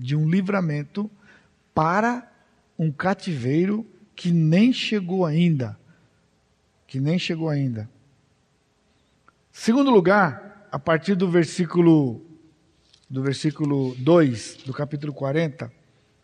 [0.00, 1.10] de um livramento
[1.74, 2.28] para
[2.78, 3.86] um cativeiro
[4.16, 5.78] que nem chegou ainda
[6.90, 7.88] que nem chegou ainda.
[9.52, 12.20] Segundo lugar, a partir do versículo
[13.08, 15.72] do versículo 2 do capítulo 40,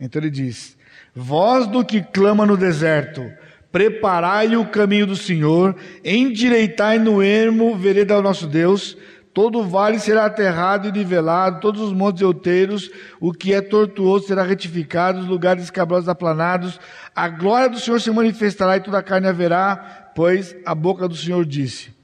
[0.01, 0.77] então ele diz:
[1.15, 3.31] Voz do que clama no deserto,
[3.71, 8.97] preparai o caminho do Senhor, endireitai no ermo vereda ao nosso Deus,
[9.37, 14.43] todo vale será aterrado e nivelado, todos os montes outeiros, o que é tortuoso será
[14.43, 16.81] retificado, os lugares escabrosos aplanados,
[17.15, 21.15] a glória do Senhor se manifestará e toda a carne haverá, pois a boca do
[21.15, 21.95] Senhor disse.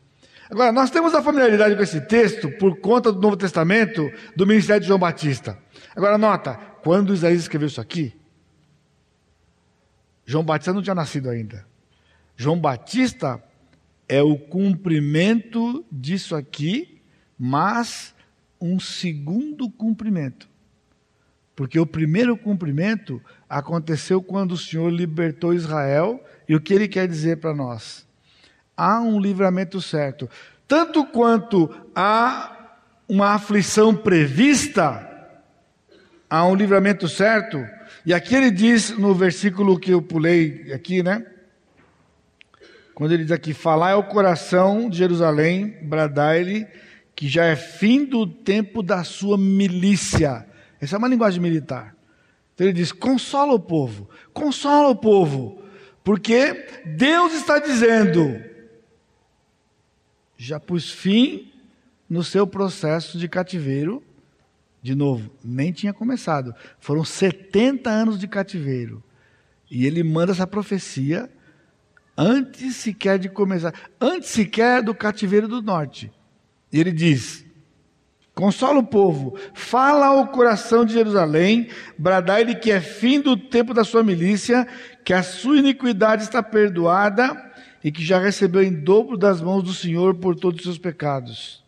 [0.51, 4.83] Agora, nós temos a familiaridade com esse texto por conta do Novo Testamento, do ministério
[4.83, 5.57] de João Batista.
[5.97, 8.15] Agora, nota, quando Isaías escreveu isso aqui,
[10.27, 11.65] João Batista não tinha nascido ainda.
[12.37, 13.43] João Batista
[14.07, 16.92] é o cumprimento disso aqui,
[17.39, 18.15] mas
[18.61, 20.49] um segundo cumprimento.
[21.55, 27.07] Porque o primeiro cumprimento aconteceu quando o Senhor libertou Israel, e o que ele quer
[27.07, 28.07] dizer para nós?
[28.77, 30.29] Há um livramento certo.
[30.67, 35.09] Tanto quanto há uma aflição prevista,
[36.29, 37.63] há um livramento certo.
[38.07, 41.27] E aqui ele diz no versículo que eu pulei aqui, né?
[42.95, 46.67] Quando ele diz aqui: Falai ao coração de Jerusalém, bradai-lhe,
[47.15, 50.47] que já é fim do tempo da sua milícia
[50.83, 51.97] essa é uma linguagem militar.
[52.53, 55.63] Então ele diz: consola o povo, consola o povo,
[56.03, 58.43] porque Deus está dizendo:
[60.37, 61.53] já pus fim
[62.11, 64.03] no seu processo de cativeiro.
[64.83, 66.53] De novo, nem tinha começado.
[66.81, 69.01] Foram 70 anos de cativeiro.
[69.71, 71.31] E ele manda essa profecia
[72.19, 76.11] antes sequer de começar, antes sequer do cativeiro do norte.
[76.73, 77.45] E ele diz:
[78.35, 83.85] Consola o povo, fala ao coração de Jerusalém, bradai-lhe que é fim do tempo da
[83.85, 84.67] sua milícia,
[85.05, 87.53] que a sua iniquidade está perdoada
[87.85, 91.63] e que já recebeu em dobro das mãos do Senhor por todos os seus pecados.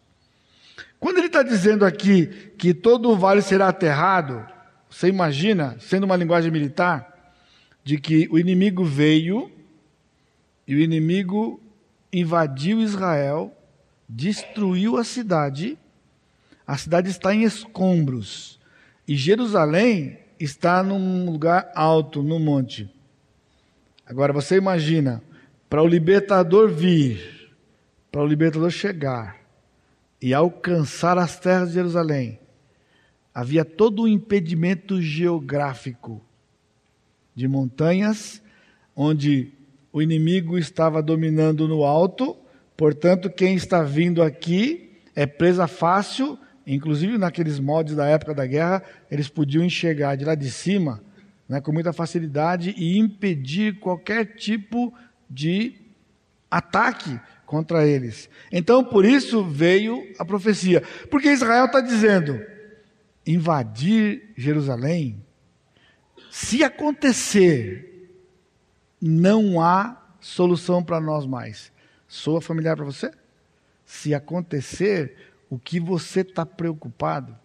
[0.99, 2.27] Quando ele está dizendo aqui
[2.57, 4.47] que todo o vale será aterrado,
[4.89, 7.35] você imagina, sendo uma linguagem militar,
[7.83, 9.53] de que o inimigo veio
[10.67, 11.61] e o inimigo
[12.11, 13.54] invadiu Israel,
[14.15, 15.79] destruiu a cidade
[16.67, 18.59] a cidade está em escombros.
[19.07, 22.91] E Jerusalém está num lugar alto, no monte.
[24.07, 25.23] Agora você imagina,
[25.69, 27.53] para o libertador vir,
[28.11, 29.39] para o libertador chegar
[30.21, 32.39] e alcançar as terras de Jerusalém,
[33.35, 36.23] havia todo um impedimento geográfico
[37.35, 38.41] de montanhas,
[38.97, 39.53] onde
[39.93, 42.37] o inimigo estava dominando no alto,
[42.77, 48.83] portanto, quem está vindo aqui é presa fácil inclusive naqueles moldes da época da guerra,
[49.11, 51.03] eles podiam enxergar de lá de cima
[51.49, 54.93] né, com muita facilidade e impedir qualquer tipo
[55.29, 55.75] de
[56.51, 58.31] ataque contra eles.
[58.51, 60.83] Então, por isso veio a profecia.
[61.11, 62.41] Porque Israel está dizendo:
[63.27, 65.23] invadir Jerusalém,
[66.31, 68.09] se acontecer,
[69.01, 71.71] não há solução para nós mais.
[72.15, 73.11] Soa familiar para você?
[73.85, 75.17] Se acontecer,
[75.51, 77.37] o que você está preocupado?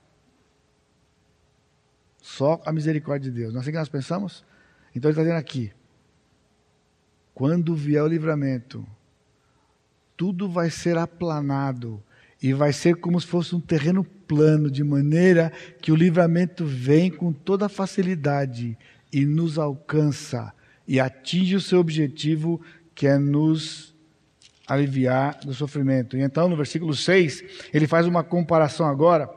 [2.22, 3.52] Só a misericórdia de Deus.
[3.52, 4.46] Não é assim que nós pensamos?
[4.94, 5.74] Então ele está dizendo aqui:
[7.34, 8.86] quando vier o livramento,
[10.16, 12.02] tudo vai ser aplanado
[12.40, 15.52] e vai ser como se fosse um terreno plano, de maneira
[15.82, 18.78] que o livramento vem com toda facilidade
[19.12, 20.54] e nos alcança
[20.88, 22.62] e atinge o seu objetivo,
[22.94, 23.98] que é nos
[24.70, 26.16] aliviar do sofrimento.
[26.16, 27.44] E então, no versículo 6,
[27.74, 29.30] ele faz uma comparação agora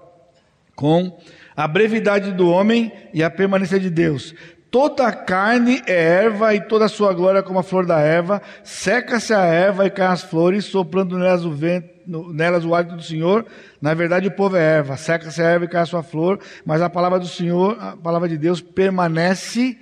[0.77, 1.19] com
[1.57, 4.35] a brevidade do homem e a permanência de Deus.
[4.71, 8.41] Toda a carne é erva e toda a sua glória como a flor da erva.
[8.65, 11.91] Seca-se a erva e caem as flores, soprando nelas o vento,
[12.33, 13.45] nelas o hálito do Senhor.
[13.83, 14.97] Na verdade, o povo é erva.
[14.97, 18.27] Seca-se a erva e cai a sua flor, mas a palavra do Senhor, a palavra
[18.29, 19.77] de Deus permanece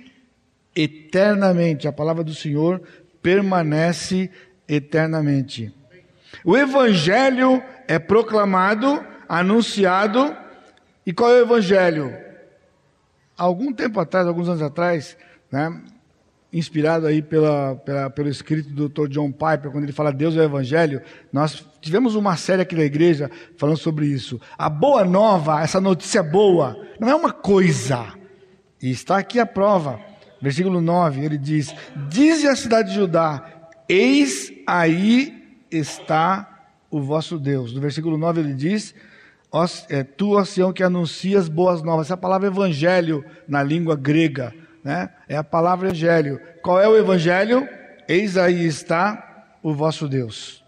[0.75, 1.87] eternamente.
[1.87, 2.81] A palavra do Senhor
[3.21, 4.50] permanece eternamente.
[6.43, 10.35] O evangelho é proclamado, anunciado,
[11.05, 12.31] e qual é o evangelho?
[13.41, 15.17] algum tempo atrás, alguns anos atrás,
[15.51, 15.81] né,
[16.53, 19.07] inspirado aí pela, pela, pelo escrito do Dr.
[19.07, 21.01] John Piper, quando ele fala Deus é o Evangelho,
[21.31, 24.39] nós tivemos uma série aqui na igreja falando sobre isso.
[24.57, 28.13] A boa nova, essa notícia boa, não é uma coisa.
[28.81, 29.99] E está aqui a prova.
[30.41, 31.73] Versículo 9, ele diz:
[32.09, 33.43] Dize a cidade de Judá:
[33.91, 37.73] Eis aí está o vosso Deus.
[37.73, 38.95] No versículo 9 ele diz:
[39.89, 42.07] é, tu, ó Sião, que anuncias boas novas.
[42.07, 45.09] Essa palavra evangelho na língua grega, né?
[45.27, 46.39] É a palavra evangelho.
[46.61, 47.67] Qual é o evangelho?
[48.07, 50.63] Eis aí está o vosso Deus.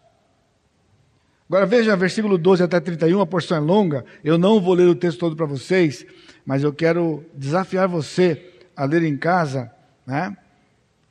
[1.47, 4.03] Agora veja, versículo 12 até 31, a porção é longa.
[4.21, 6.05] Eu não vou ler o texto todo para vocês,
[6.45, 9.71] mas eu quero desafiar você a ler em casa,
[10.05, 10.36] né?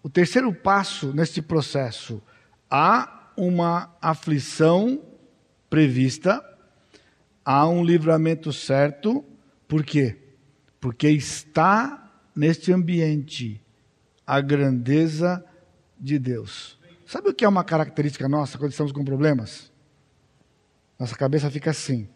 [0.03, 2.23] O terceiro passo neste processo.
[2.71, 5.01] Há uma aflição
[5.71, 6.43] prevista
[7.45, 9.25] há um livramento certo,
[9.67, 10.17] por quê?
[10.81, 13.61] Porque está neste ambiente
[14.27, 15.45] a grandeza
[15.99, 16.79] de Deus.
[17.07, 19.71] Sabe o que é uma característica nossa quando estamos com problemas?
[20.99, 22.09] Nossa cabeça fica assim.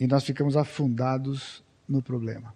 [0.00, 2.54] E nós ficamos afundados no problema.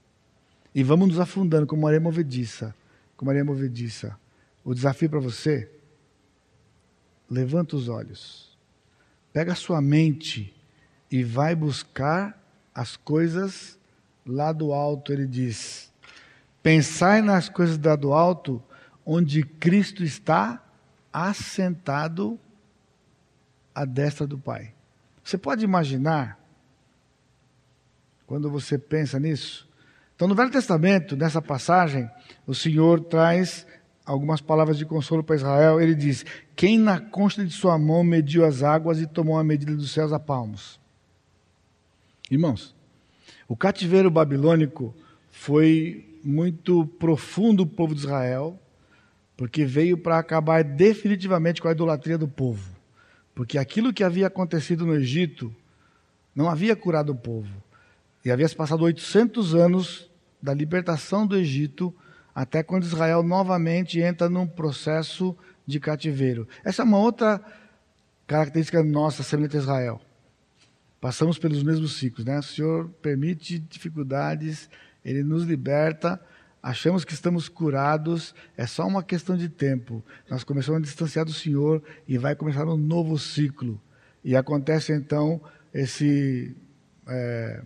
[0.75, 2.75] E vamos nos afundando como areia movediça.
[3.17, 4.19] Como areia movediça.
[4.65, 5.71] O desafio para você,
[7.31, 8.57] levanta os olhos.
[9.33, 10.55] Pega a sua mente
[11.11, 12.43] e vai buscar
[12.75, 13.79] as coisas
[14.27, 15.93] lá do alto, ele diz.
[16.63, 18.63] Pensai nas coisas lá do alto,
[19.05, 20.63] onde Cristo está
[21.13, 22.39] assentado
[23.75, 24.75] à destra do Pai.
[25.23, 26.41] Você pode imaginar,
[28.27, 29.66] quando você pensa nisso?
[30.17, 32.11] Então, no Velho Testamento, nessa passagem,
[32.47, 33.67] o Senhor traz
[34.05, 35.79] algumas palavras de consolo para Israel.
[35.79, 36.25] Ele diz:
[36.57, 40.15] Quem na concha de sua mão mediu as águas e tomou a medida dos céus
[40.15, 40.81] a palmos?
[42.31, 42.75] Irmãos,
[43.47, 44.95] o cativeiro babilônico
[45.31, 48.59] foi muito profundo o povo de Israel,
[49.37, 52.75] porque veio para acabar definitivamente com a idolatria do povo.
[53.35, 55.55] Porque aquilo que havia acontecido no Egito
[56.35, 57.66] não havia curado o povo.
[58.27, 60.11] E havia se passado 800 anos
[60.43, 61.95] da libertação do Egito
[62.35, 66.49] até quando Israel novamente entra num processo de cativeiro.
[66.65, 67.41] Essa é uma outra
[68.27, 70.01] característica nossa, semelhante a Israel.
[71.01, 72.41] Passamos pelos mesmos ciclos, né?
[72.41, 74.69] O Senhor permite dificuldades,
[75.05, 76.21] Ele nos liberta,
[76.61, 80.05] achamos que estamos curados, é só uma questão de tempo.
[80.29, 83.81] Nós começamos a distanciar do Senhor e vai começar um novo ciclo.
[84.25, 85.41] E acontece então
[85.73, 86.57] esse
[87.07, 87.63] é,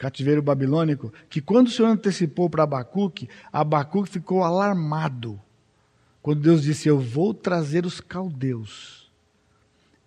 [0.00, 5.38] cativeiro babilônico, que quando o Senhor antecipou para Abacuque, Abacuque ficou alarmado.
[6.22, 9.12] Quando Deus disse: Eu vou trazer os caldeus.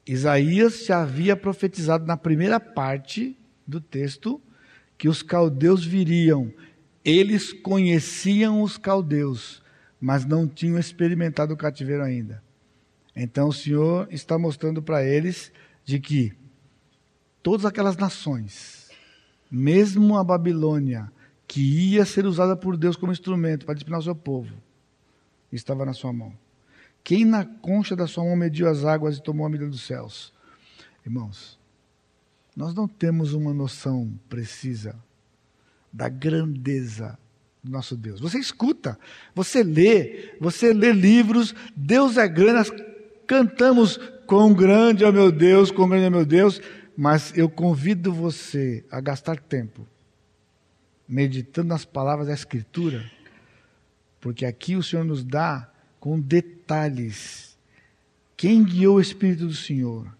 [0.05, 3.37] Isaías já havia profetizado na primeira parte
[3.67, 4.41] do texto
[4.97, 6.51] que os caldeus viriam.
[7.05, 9.61] Eles conheciam os caldeus,
[10.01, 12.43] mas não tinham experimentado o cativeiro ainda.
[13.15, 15.51] Então o Senhor está mostrando para eles
[15.85, 16.33] de que
[17.43, 18.82] todas aquelas nações,
[19.53, 21.11] mesmo a Babilônia,
[21.47, 24.51] que ia ser usada por Deus como instrumento para disciplinar o seu povo,
[25.51, 26.33] estava na sua mão.
[27.03, 30.33] Quem na concha da sua mão mediu as águas e tomou a medida dos céus?
[31.05, 31.59] Irmãos,
[32.55, 34.95] nós não temos uma noção precisa
[35.91, 37.15] da grandeza
[37.63, 38.19] do nosso Deus.
[38.19, 38.97] Você escuta,
[39.35, 42.71] você lê, você lê livros, Deus é grande, nós
[43.27, 46.59] cantamos quão grande é meu Deus, quão grande é meu Deus,
[46.95, 49.87] mas eu convido você a gastar tempo
[51.07, 53.03] meditando nas palavras da Escritura,
[54.19, 55.69] porque aqui o Senhor nos dá
[55.99, 57.53] com detalhes
[58.35, 60.13] quem guiou o Espírito do Senhor,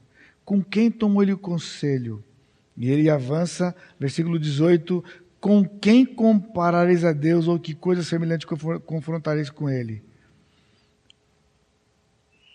[0.46, 2.24] com quem tomou ele o conselho.
[2.78, 5.04] E ele avança, versículo 18:
[5.40, 8.48] Com quem comparareis a Deus, ou que coisa semelhante
[8.86, 10.02] confrontareis com ele?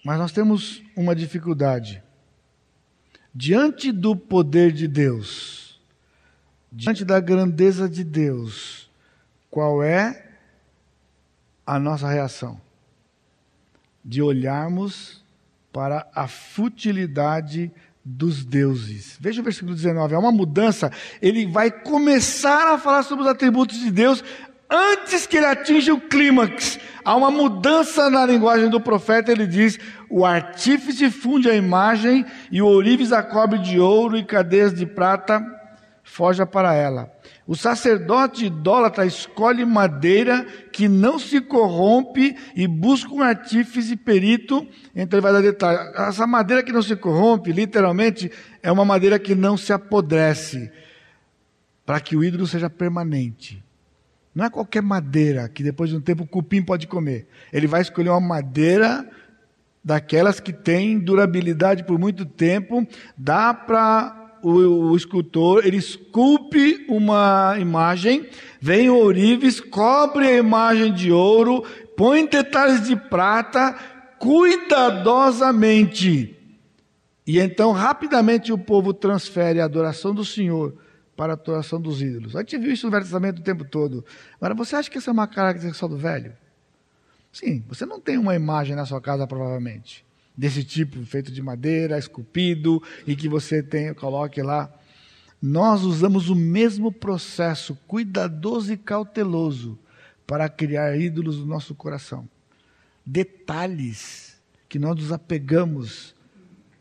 [0.04, 2.02] Mas nós temos uma dificuldade.
[3.34, 5.80] Diante do poder de Deus,
[6.72, 8.90] diante da grandeza de Deus,
[9.50, 10.26] qual é
[11.66, 12.60] a nossa reação?
[14.04, 15.22] De olharmos
[15.72, 17.70] para a futilidade
[18.04, 19.18] dos deuses.
[19.20, 20.90] Veja o versículo 19, é uma mudança.
[21.20, 24.24] Ele vai começar a falar sobre os atributos de Deus
[24.70, 26.78] antes que ele atinja o clímax.
[27.04, 29.78] Há uma mudança na linguagem do profeta, ele diz:
[30.10, 34.84] o artífice funde a imagem, e o ourives a cobre de ouro e cadeias de
[34.84, 35.44] prata
[36.08, 37.12] foja para ela.
[37.46, 45.18] O sacerdote idólatra escolhe madeira que não se corrompe e busca um artífice perito, então
[45.18, 45.78] ele vai dar detalhe.
[45.94, 48.30] Essa madeira que não se corrompe, literalmente,
[48.62, 50.70] é uma madeira que não se apodrece,
[51.86, 53.62] para que o ídolo seja permanente.
[54.38, 57.26] Não é qualquer madeira que depois de um tempo o cupim pode comer.
[57.52, 59.04] Ele vai escolher uma madeira
[59.82, 62.86] daquelas que tem durabilidade por muito tempo,
[63.16, 68.28] dá para o, o, escultor, ele esculpe uma imagem,
[68.60, 71.64] vem o ourives, cobre a imagem de ouro,
[71.96, 73.74] põe detalhes de prata,
[74.20, 76.36] cuidadosamente.
[77.26, 80.76] E então, rapidamente, o povo transfere a adoração do Senhor
[81.18, 82.36] para a adoração dos ídolos.
[82.36, 84.04] A gente viu isso no Velho Testamento o tempo todo.
[84.36, 86.32] Agora, você acha que essa é uma característica só do velho?
[87.32, 90.06] Sim, você não tem uma imagem na sua casa, provavelmente,
[90.36, 94.72] desse tipo, feito de madeira, esculpido, e que você tem, coloque lá.
[95.42, 99.76] Nós usamos o mesmo processo cuidadoso e cauteloso
[100.24, 102.28] para criar ídolos no nosso coração.
[103.04, 106.14] Detalhes que nós nos apegamos.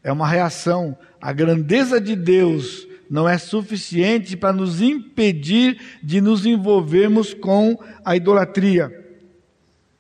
[0.04, 6.46] É uma reação à grandeza de Deus não é suficiente para nos impedir de nos
[6.46, 9.06] envolvermos com a idolatria.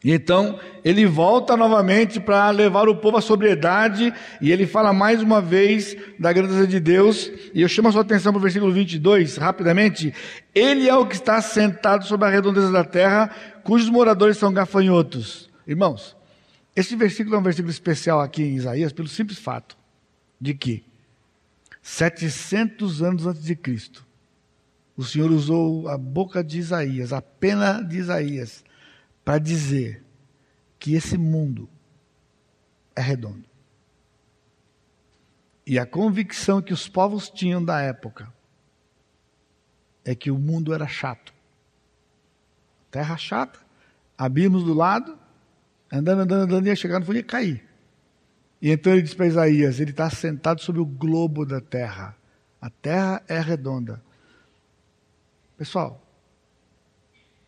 [0.03, 5.21] E então ele volta novamente para levar o povo à sobriedade, e ele fala mais
[5.21, 8.71] uma vez da grandeza de Deus, e eu chamo a sua atenção para o versículo
[8.71, 10.13] 22, rapidamente.
[10.53, 13.29] Ele é o que está sentado sobre a redondeza da terra,
[13.63, 15.49] cujos moradores são gafanhotos.
[15.67, 16.15] Irmãos,
[16.75, 19.75] esse versículo é um versículo especial aqui em Isaías, pelo simples fato
[20.39, 20.83] de que
[21.87, 24.05] 700 anos antes de Cristo,
[24.97, 28.61] o Senhor usou a boca de Isaías, a pena de Isaías,
[29.23, 30.03] para dizer
[30.77, 31.69] que esse mundo
[32.93, 33.45] é redondo.
[35.65, 38.31] E a convicção que os povos tinham da época
[40.03, 41.33] é que o mundo era chato.
[42.91, 43.59] Terra chata,
[44.17, 45.17] abrimos do lado,
[45.89, 47.66] andando, andando, andando, ia chegar no fundo e ia cair.
[48.61, 52.15] E então ele diz para Isaías: ele está sentado sobre o globo da terra.
[52.59, 54.01] A terra é redonda.
[55.57, 56.01] Pessoal,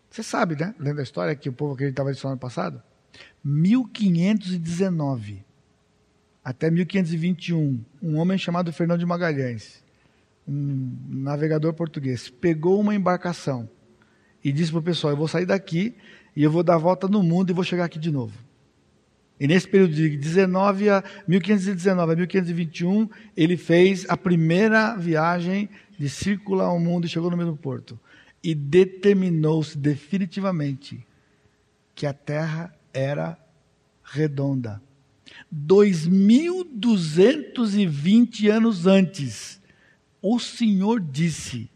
[0.09, 0.73] você sabe, né?
[0.79, 2.81] Lendo a história que o povo acreditava nisso no ano passado?
[3.43, 5.45] 1519
[6.43, 9.83] até 1521, um homem chamado Fernando de Magalhães,
[10.47, 13.69] um navegador português, pegou uma embarcação
[14.43, 15.95] e disse para o pessoal: Eu vou sair daqui
[16.35, 18.48] e eu vou dar a volta no mundo e vou chegar aqui de novo.
[19.39, 26.09] E nesse período de 19 a 1519 a 1521, ele fez a primeira viagem de
[26.09, 27.97] circular ao mundo e chegou no mesmo porto.
[28.43, 31.07] E determinou-se definitivamente
[31.95, 33.37] que a terra era
[34.03, 34.81] redonda.
[35.51, 39.61] 2220 anos antes,
[40.21, 41.71] o Senhor disse: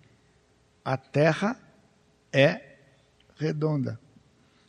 [0.84, 1.58] a terra
[2.32, 2.78] é
[3.38, 4.00] redonda.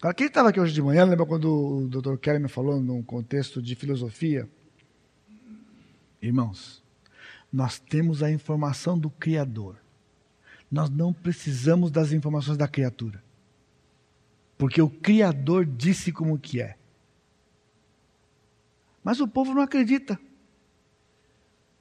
[0.05, 2.19] Para quem estava aqui hoje de manhã, lembra quando o Dr.
[2.19, 4.47] Kelly me falou num contexto de filosofia?
[6.21, 6.83] Irmãos,
[7.51, 9.79] nós temos a informação do Criador.
[10.71, 13.25] Nós não precisamos das informações da criatura.
[14.59, 16.77] Porque o Criador disse como que é.
[19.03, 20.21] Mas o povo não acredita.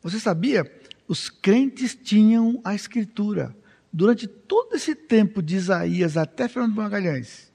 [0.02, 0.64] Você sabia?
[1.10, 3.54] Os crentes tinham a escritura.
[3.92, 7.52] Durante todo esse tempo de Isaías até Fernando Magalhães,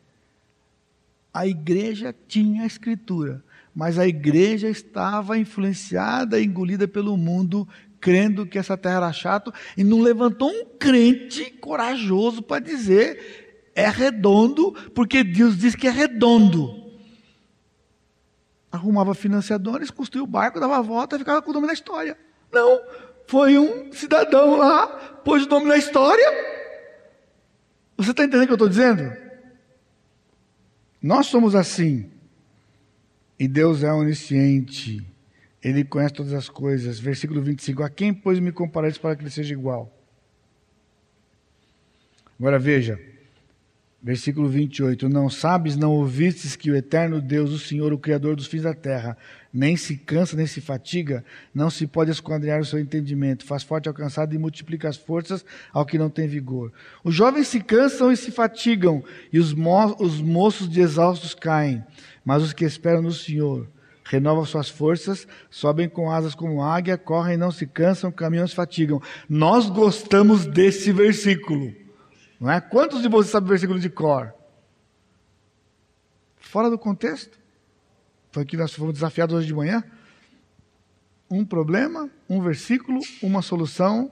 [1.33, 7.69] a igreja tinha a escritura, mas a igreja estava influenciada e engolida pelo mundo,
[8.01, 13.89] crendo que essa terra era chata e não levantou um crente corajoso para dizer é
[13.89, 16.91] redondo, porque Deus diz que é redondo.
[18.73, 22.19] Arrumava financiadores, construiu o barco, dava a volta e ficava com o nome da história.
[22.53, 22.81] Não,
[23.29, 24.89] foi um cidadão lá,
[25.25, 26.27] pôs o nome na história.
[27.97, 29.28] Você está entendendo o que eu estou dizendo?
[31.03, 32.11] Nós somos assim.
[33.39, 35.07] E Deus é onisciente.
[35.63, 36.99] Ele conhece todas as coisas.
[36.99, 37.83] Versículo 25.
[37.83, 39.95] A quem, pois, me comparares para que ele seja igual?
[42.39, 42.99] Agora veja.
[44.03, 45.09] Versículo 28.
[45.09, 48.75] Não sabes, não ouvistes que o eterno Deus, o Senhor, o Criador dos fins da
[48.75, 49.17] terra,
[49.53, 51.25] nem se cansa, nem se fatiga,
[51.55, 55.45] não se pode esquadrinhar o seu entendimento, faz forte ao cansado e multiplica as forças
[55.73, 56.73] ao que não tem vigor.
[57.03, 61.85] Os jovens se cansam e se fatigam, e os, mo os moços de exaustos caem,
[62.25, 63.69] mas os que esperam no Senhor
[64.05, 68.55] renovam suas forças, sobem com asas como águia, correm e não se cansam, caminham se
[68.55, 69.03] fatigam.
[69.29, 71.75] Nós gostamos desse versículo.
[72.41, 72.61] Não é?
[72.61, 74.33] Quantos de vocês sabem o versículo de cor?
[76.37, 77.39] Fora do contexto.
[78.31, 79.83] Foi que nós fomos desafiados hoje de manhã.
[81.31, 84.11] Um problema, um versículo, uma solução.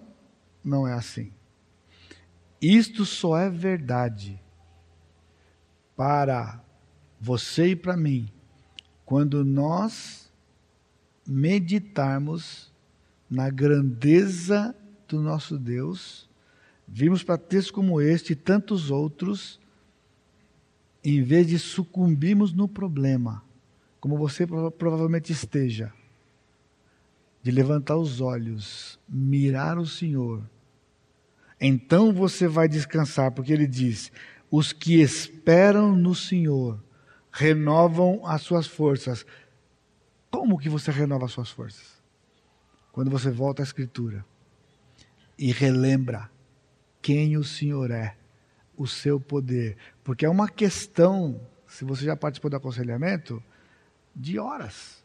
[0.64, 1.32] Não é assim.
[2.60, 4.40] Isto só é verdade
[5.96, 6.62] para
[7.20, 8.28] você e para mim
[9.04, 10.30] quando nós
[11.26, 12.72] meditarmos
[13.30, 14.74] na grandeza
[15.06, 16.26] do nosso Deus
[16.88, 19.58] Vimos para textos como este e tantos outros,
[21.02, 23.42] em vez de sucumbirmos no problema,
[24.06, 25.92] como você provavelmente esteja,
[27.42, 30.48] de levantar os olhos, mirar o Senhor,
[31.60, 34.12] então você vai descansar, porque ele diz:
[34.48, 36.80] os que esperam no Senhor
[37.32, 39.26] renovam as suas forças.
[40.30, 42.00] Como que você renova as suas forças?
[42.92, 44.24] Quando você volta à Escritura
[45.36, 46.30] e relembra
[47.02, 48.16] quem o Senhor é,
[48.76, 49.76] o seu poder.
[50.04, 53.42] Porque é uma questão, se você já participou do aconselhamento,
[54.16, 55.04] de horas.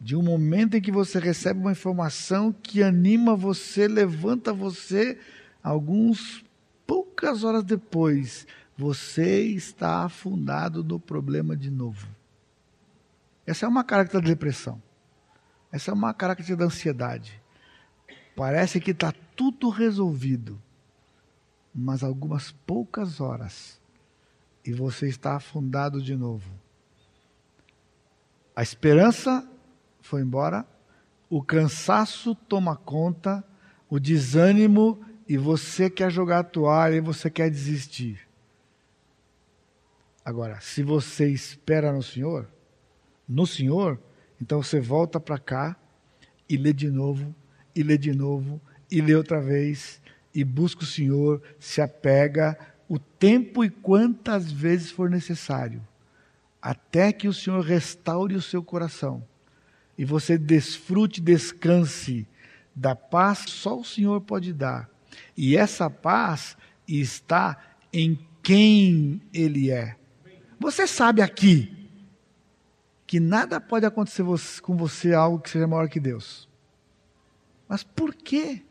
[0.00, 5.18] De um momento em que você recebe uma informação que anima você, levanta você,
[5.62, 6.44] alguns
[6.86, 8.46] poucas horas depois,
[8.76, 12.08] você está afundado no problema de novo.
[13.46, 14.82] Essa é uma característica da depressão.
[15.70, 17.40] Essa é uma característica da ansiedade.
[18.34, 20.60] Parece que está tudo resolvido
[21.80, 23.80] mas algumas poucas horas
[24.64, 26.50] e você está afundado de novo.
[28.58, 29.48] A esperança
[30.00, 30.66] foi embora,
[31.30, 33.44] o cansaço toma conta,
[33.88, 38.18] o desânimo e você quer jogar a toalha e você quer desistir.
[40.24, 42.48] Agora, se você espera no Senhor,
[43.28, 43.96] no Senhor,
[44.42, 45.76] então você volta para cá
[46.48, 47.32] e lê de novo,
[47.76, 50.02] e lê de novo, e lê outra vez,
[50.34, 55.80] e busca o Senhor, se apega o tempo e quantas vezes for necessário,
[56.60, 59.24] até que o Senhor restaure o seu coração
[59.96, 62.26] e você desfrute, descanse
[62.74, 64.88] da paz que só o Senhor pode dar.
[65.36, 66.56] E essa paz
[66.86, 67.56] está
[67.92, 69.96] em quem Ele é.
[70.60, 71.90] Você sabe aqui
[73.06, 74.24] que nada pode acontecer
[74.62, 76.48] com você algo que seja maior que Deus.
[77.68, 78.62] Mas por quê?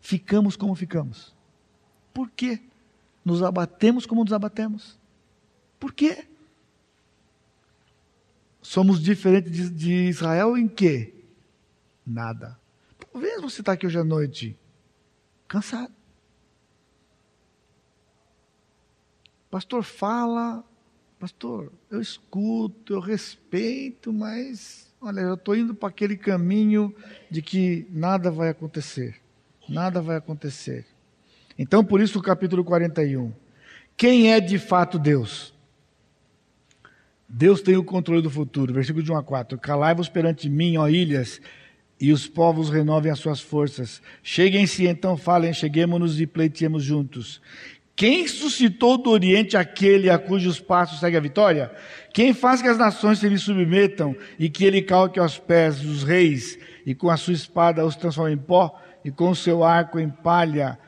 [0.00, 1.34] ficamos como ficamos?
[2.12, 2.60] Por quê?
[3.24, 4.98] Nos abatemos como nos abatemos?
[5.78, 6.26] Por quê?
[8.62, 11.14] Somos diferentes de, de Israel em quê?
[12.06, 12.58] Nada.
[13.12, 14.58] Talvez você está aqui hoje à noite
[15.48, 15.92] cansado.
[19.50, 20.64] Pastor fala,
[21.18, 26.94] pastor, eu escuto, eu respeito, mas olha, eu estou indo para aquele caminho
[27.28, 29.20] de que nada vai acontecer
[29.70, 30.84] nada vai acontecer.
[31.56, 33.32] Então, por isso o capítulo 41.
[33.96, 35.54] Quem é de fato Deus?
[37.32, 38.74] Deus tem o controle do futuro.
[38.74, 39.58] Versículo de 1 a 4.
[39.58, 41.40] Calai-vos perante mim, ó ilhas,
[42.00, 44.02] e os povos renovem as suas forças.
[44.22, 47.40] Cheguem-se, então falem, cheguemos-nos e pleiteemos juntos.
[47.94, 51.70] Quem suscitou do Oriente aquele a cujos passos segue a vitória?
[52.12, 56.02] Quem faz que as nações se lhe submetam e que ele calque aos pés dos
[56.02, 58.74] reis e com a sua espada os transforme em pó?
[59.04, 60.78] e com seu arco em palha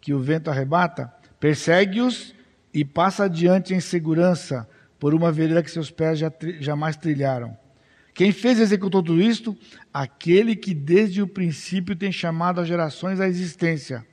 [0.00, 2.34] que o vento arrebata, persegue-os
[2.72, 4.68] e passa adiante em segurança
[4.98, 7.56] por uma vereda que seus pés já, jamais trilharam.
[8.14, 9.54] Quem fez e executou tudo isto?
[9.92, 14.06] Aquele que desde o princípio tem chamado as gerações à existência.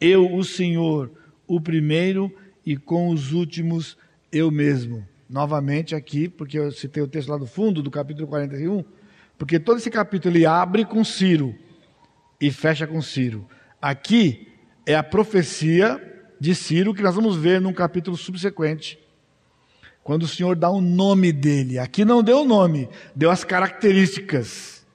[0.00, 1.12] Eu, o Senhor,
[1.46, 2.34] o primeiro
[2.66, 3.96] e com os últimos
[4.32, 5.06] eu mesmo.
[5.30, 8.84] Novamente aqui, porque eu citei o texto lá do fundo do capítulo 41,
[9.38, 11.54] porque todo esse capítulo ele abre com Ciro
[12.40, 13.46] e fecha com Ciro.
[13.80, 14.48] Aqui
[14.84, 16.02] é a profecia
[16.40, 18.98] de Ciro que nós vamos ver num capítulo subsequente.
[20.04, 21.78] Quando o Senhor dá o nome dele.
[21.78, 24.86] Aqui não deu o nome, deu as características.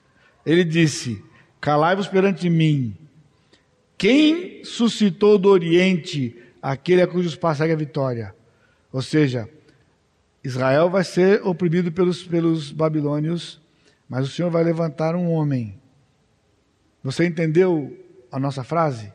[0.46, 1.22] Ele disse:
[1.60, 2.96] Calai-vos perante mim.
[3.98, 8.36] Quem suscitou do Oriente aquele a cujos segue a vitória?
[8.94, 9.50] Ou seja,
[10.44, 13.60] Israel vai ser oprimido pelos, pelos babilônios,
[14.08, 15.80] mas o Senhor vai levantar um homem.
[17.04, 17.98] Você entendeu
[18.32, 19.12] a nossa frase?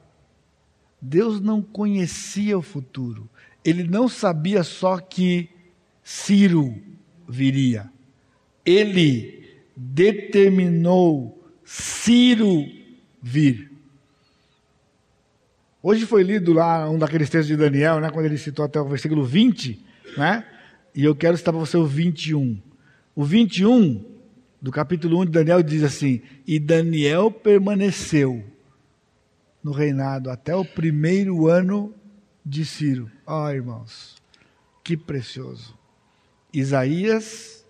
[1.00, 3.30] Deus não conhecia o futuro.
[3.64, 5.53] Ele não sabia só que
[6.04, 6.74] Ciro
[7.26, 7.90] viria.
[8.64, 12.66] Ele determinou Ciro
[13.22, 13.72] vir.
[15.82, 18.88] Hoje foi lido lá um daqueles textos de Daniel, né, quando ele citou até o
[18.88, 19.84] versículo 20,
[20.16, 20.46] né?
[20.94, 22.60] E eu quero citar para você o 21.
[23.16, 24.04] O 21
[24.60, 28.44] do capítulo 1 de Daniel diz assim: E Daniel permaneceu
[29.62, 31.94] no reinado até o primeiro ano
[32.44, 33.10] de Ciro.
[33.26, 34.16] Ó oh, irmãos,
[34.82, 35.76] que precioso.
[36.54, 37.66] Isaías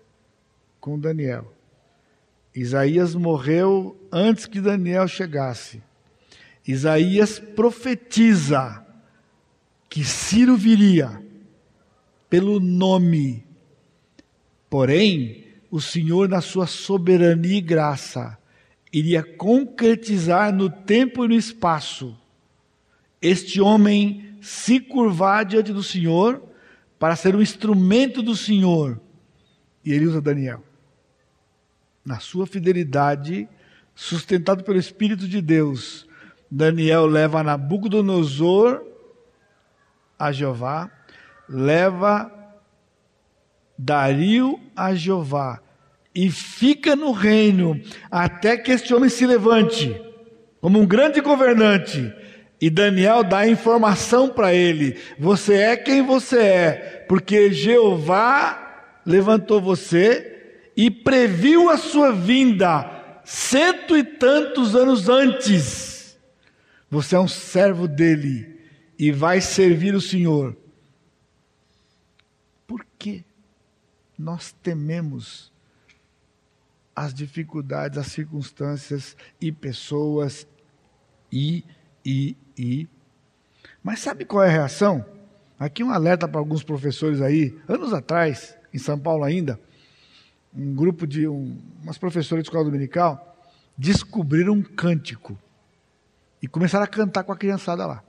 [0.79, 1.51] com Daniel.
[2.53, 5.81] Isaías morreu antes que Daniel chegasse.
[6.67, 8.85] Isaías profetiza
[9.89, 11.21] que Ciro viria
[12.29, 13.43] pelo nome.
[14.69, 18.37] Porém, o Senhor, na sua soberania e graça,
[18.93, 22.15] iria concretizar no tempo e no espaço
[23.21, 26.43] este homem se curvar diante do Senhor
[26.99, 28.99] para ser um instrumento do Senhor.
[29.83, 30.63] E ele usa Daniel.
[32.03, 33.47] Na sua fidelidade,
[33.93, 36.07] sustentado pelo Espírito de Deus,
[36.49, 38.83] Daniel leva Nabucodonosor
[40.17, 40.89] a Jeová
[41.47, 42.31] leva
[43.77, 45.61] Dario a Jeová
[46.13, 47.79] e fica no reino
[48.09, 50.01] até que este homem se levante
[50.61, 52.13] como um grande governante.
[52.59, 60.67] E Daniel dá informação para ele: você é quem você é, porque Jeová levantou você
[60.75, 62.91] e previu a sua vinda
[63.23, 66.17] cento e tantos anos antes.
[66.89, 68.59] Você é um servo dele
[68.97, 70.55] e vai servir o Senhor
[73.05, 73.23] que
[74.17, 75.51] nós tememos
[76.95, 80.47] as dificuldades, as circunstâncias e pessoas
[81.31, 81.63] e,
[82.05, 82.87] e, e.
[83.83, 85.05] Mas sabe qual é a reação?
[85.57, 89.59] Aqui um alerta para alguns professores aí, anos atrás, em São Paulo ainda,
[90.53, 93.37] um grupo de um, umas professoras de escola dominical
[93.77, 95.37] descobriram um cântico
[96.41, 98.03] e começaram a cantar com a criançada lá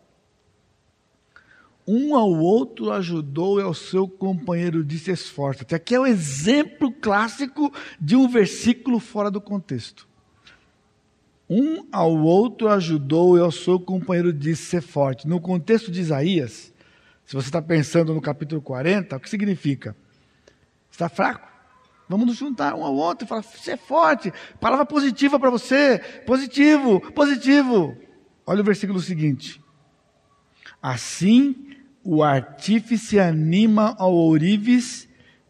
[1.86, 5.74] um ao outro ajudou e ao seu companheiro disse: esforça-te.
[5.74, 10.08] Aqui é o exemplo clássico de um versículo fora do contexto.
[11.48, 15.28] Um ao outro ajudou e ao seu companheiro disse: ser forte.
[15.28, 16.72] No contexto de Isaías,
[17.24, 19.96] se você está pensando no capítulo 40, o que significa?
[20.90, 21.46] Está fraco?
[22.08, 24.32] Vamos nos juntar um ao outro e falar: ser forte.
[24.60, 26.00] Palavra positiva para você.
[26.26, 27.96] Positivo, positivo.
[28.44, 29.60] Olha o versículo seguinte.
[30.82, 31.66] Assim
[32.02, 35.08] o artífice anima ao ourives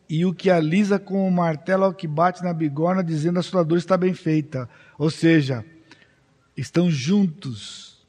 [0.08, 3.62] e o que alisa com o martelo ao que bate na bigorna, dizendo a sua
[3.62, 4.68] dor está bem feita.
[4.98, 5.64] Ou seja,
[6.56, 8.06] estão juntos,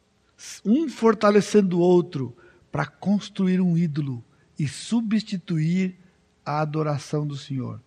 [0.63, 2.35] um fortalecendo o outro,
[2.71, 4.23] para construir um ídolo
[4.57, 5.97] e substituir
[6.45, 7.81] a adoração do Senhor.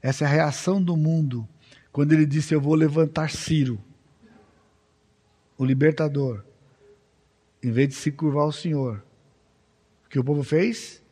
[0.00, 1.48] Essa é a reação do mundo
[1.90, 3.82] quando ele disse: Eu vou levantar Ciro,
[5.58, 6.44] o libertador,
[7.62, 9.02] em vez de se curvar ao Senhor
[10.04, 11.02] o que o povo fez?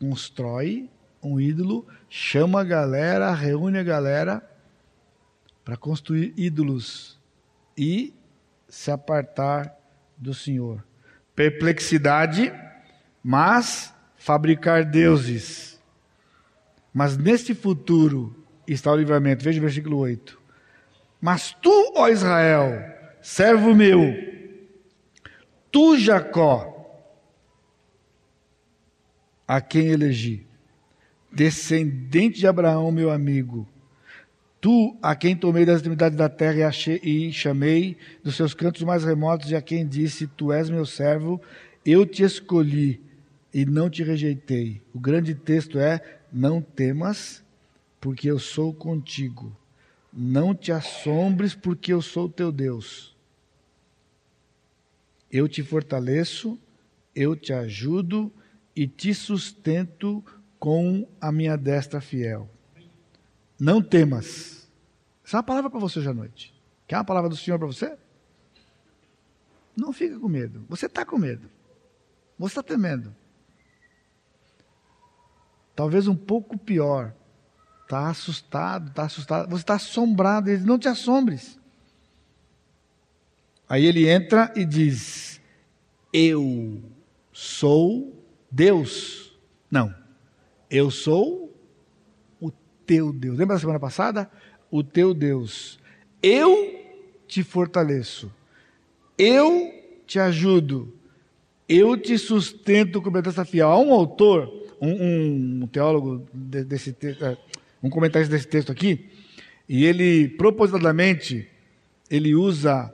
[0.00, 0.88] Constrói
[1.22, 4.48] um ídolo, chama a galera, reúne a galera
[5.64, 7.20] para construir ídolos
[7.76, 8.14] e
[8.68, 9.76] se apartar
[10.16, 10.84] do Senhor.
[11.34, 12.52] Perplexidade,
[13.22, 15.80] mas fabricar deuses.
[16.92, 19.44] Mas neste futuro está o livramento.
[19.44, 20.40] Veja o versículo 8.
[21.20, 22.72] Mas tu, ó Israel,
[23.20, 24.00] servo meu,
[25.70, 26.72] tu, Jacó,
[29.46, 30.46] a quem elegi.
[31.30, 33.66] Descendente de Abraão, meu amigo,
[34.62, 38.82] tu a quem tomei das extremidades da terra e, achei, e chamei dos seus cantos
[38.84, 41.42] mais remotos, e a quem disse: Tu és meu servo,
[41.84, 43.02] eu te escolhi
[43.52, 44.80] e não te rejeitei.
[44.94, 46.00] O grande texto é:
[46.32, 47.44] Não temas,
[48.00, 49.54] porque eu sou contigo.
[50.12, 53.16] Não te assombres, porque eu sou teu Deus.
[55.30, 56.56] Eu te fortaleço,
[57.16, 58.32] eu te ajudo
[58.76, 60.24] e te sustento
[60.58, 62.48] com a minha destra fiel.
[63.62, 64.68] Não temas.
[65.24, 66.52] Essa é uma palavra para você hoje à noite.
[66.84, 67.96] Quer uma palavra do Senhor para você?
[69.76, 70.66] Não fica com medo.
[70.68, 71.48] Você está com medo.
[72.36, 73.14] Você está temendo.
[75.76, 77.14] Talvez um pouco pior.
[77.84, 79.48] Está assustado, está assustado.
[79.48, 80.50] Você está assombrado.
[80.50, 81.56] Ele diz, não te assombres.
[83.68, 85.40] Aí ele entra e diz:
[86.12, 86.82] Eu
[87.32, 89.38] sou Deus.
[89.70, 89.94] Não.
[90.68, 91.51] Eu sou
[92.86, 93.38] teu Deus.
[93.38, 94.30] Lembra da semana passada?
[94.70, 95.78] O teu Deus.
[96.22, 96.80] Eu
[97.26, 98.32] te fortaleço.
[99.18, 99.72] Eu
[100.06, 100.92] te ajudo.
[101.68, 103.68] Eu te sustento com a destra fiel.
[103.68, 107.36] Há um autor, um, um teólogo desse é,
[107.82, 109.06] um comentarista desse texto aqui,
[109.68, 111.48] e ele propositadamente
[112.10, 112.92] ele usa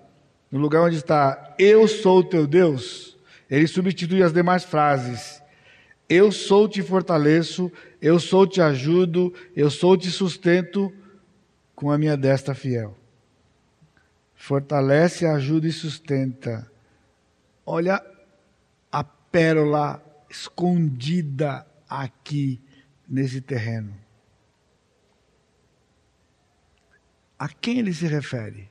[0.51, 3.17] no lugar onde está eu sou teu Deus,
[3.51, 5.43] ele substitui as demais frases.
[6.09, 7.71] Eu sou te fortaleço,
[8.01, 10.93] eu sou te ajudo, eu sou te sustento
[11.75, 12.97] com a minha destra fiel.
[14.35, 16.71] Fortalece, ajuda e sustenta.
[17.67, 18.03] Olha
[18.91, 22.61] a pérola escondida aqui
[23.09, 23.95] nesse terreno.
[27.39, 28.69] A quem ele se refere?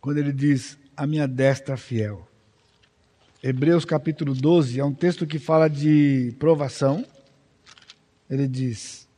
[0.00, 2.28] Quando ele diz a minha destra fiel.
[3.42, 7.06] Hebreus capítulo 12 é um texto que fala de provação.
[8.30, 9.08] Ele diz: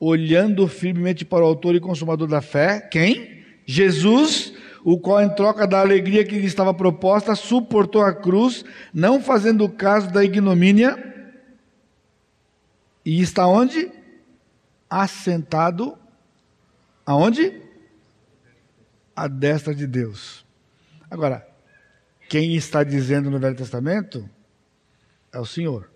[0.00, 3.44] olhando firmemente para o autor e consumador da fé, quem?
[3.66, 9.22] Jesus, o qual, em troca da alegria que lhe estava proposta, suportou a cruz, não
[9.22, 11.06] fazendo caso da ignomínia,
[13.04, 13.90] e está onde?
[14.88, 15.96] Assentado,
[17.04, 17.60] aonde?
[19.14, 20.44] À destra de Deus.
[21.10, 21.46] Agora,
[22.28, 24.28] quem está dizendo no Velho Testamento
[25.32, 25.89] é o Senhor.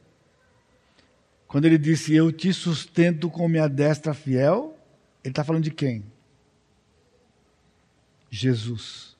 [1.47, 4.79] Quando ele disse, Eu te sustento com minha destra fiel,
[5.23, 6.05] ele está falando de quem?
[8.31, 9.17] Jesus.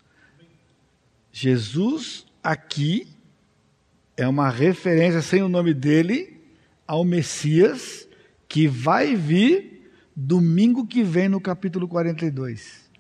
[1.33, 3.09] Jesus aqui
[4.17, 6.41] é uma referência sem o nome dele
[6.87, 8.09] ao Messias
[8.49, 12.91] que vai vir domingo que vem no capítulo 42.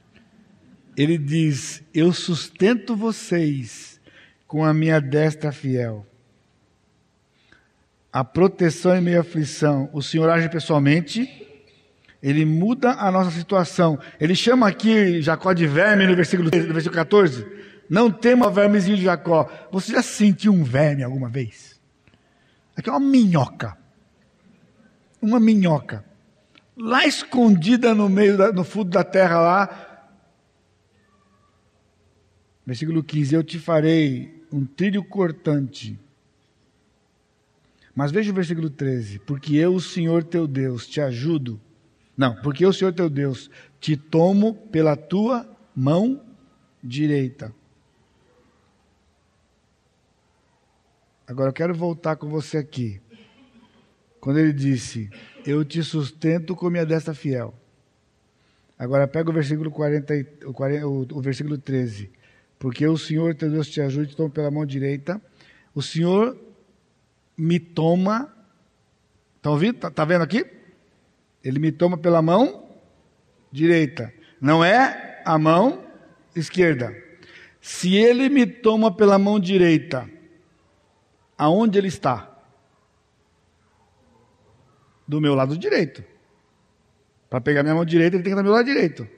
[0.96, 4.00] Ele diz: Eu sustento vocês
[4.46, 6.06] com a minha destra fiel.
[8.14, 11.28] A proteção em meio à aflição, o Senhor age pessoalmente,
[12.22, 13.98] ele muda a nossa situação.
[14.20, 17.44] Ele chama aqui Jacó de verme no versículo, no versículo 14.
[17.90, 19.50] Não tema vermezinho de Jacó.
[19.72, 21.80] Você já sentiu um verme alguma vez?
[22.76, 23.76] Aqui é uma minhoca.
[25.20, 26.04] Uma minhoca.
[26.76, 30.06] Lá escondida no meio, da, no fundo da terra lá.
[32.64, 35.98] Versículo 15: Eu te farei um trilho cortante.
[37.94, 41.60] Mas veja o versículo 13: Porque eu, o Senhor teu Deus, te ajudo.
[42.16, 46.20] Não, porque eu, o Senhor teu Deus, te tomo pela tua mão
[46.82, 47.54] direita.
[51.26, 53.00] Agora eu quero voltar com você aqui.
[54.20, 55.10] Quando ele disse:
[55.46, 57.54] Eu te sustento com minha destra fiel.
[58.78, 60.14] Agora pega o versículo 40,
[60.46, 62.10] o, 40, o, o versículo 13
[62.64, 65.20] porque o Senhor teu Deus te ajude, toma pela mão direita.
[65.74, 66.34] O Senhor
[67.36, 68.32] me toma.
[69.36, 69.76] Estão ouvindo?
[69.76, 70.44] Está tá vendo aqui?
[71.42, 72.68] Ele me toma pela mão
[73.52, 74.12] direita.
[74.40, 75.84] Não é a mão
[76.34, 76.94] esquerda.
[77.60, 80.08] Se ele me toma pela mão direita,
[81.36, 82.30] aonde ele está?
[85.06, 86.04] Do meu lado direito.
[87.28, 89.08] Para pegar minha mão direita, ele tem que estar do meu lado direito.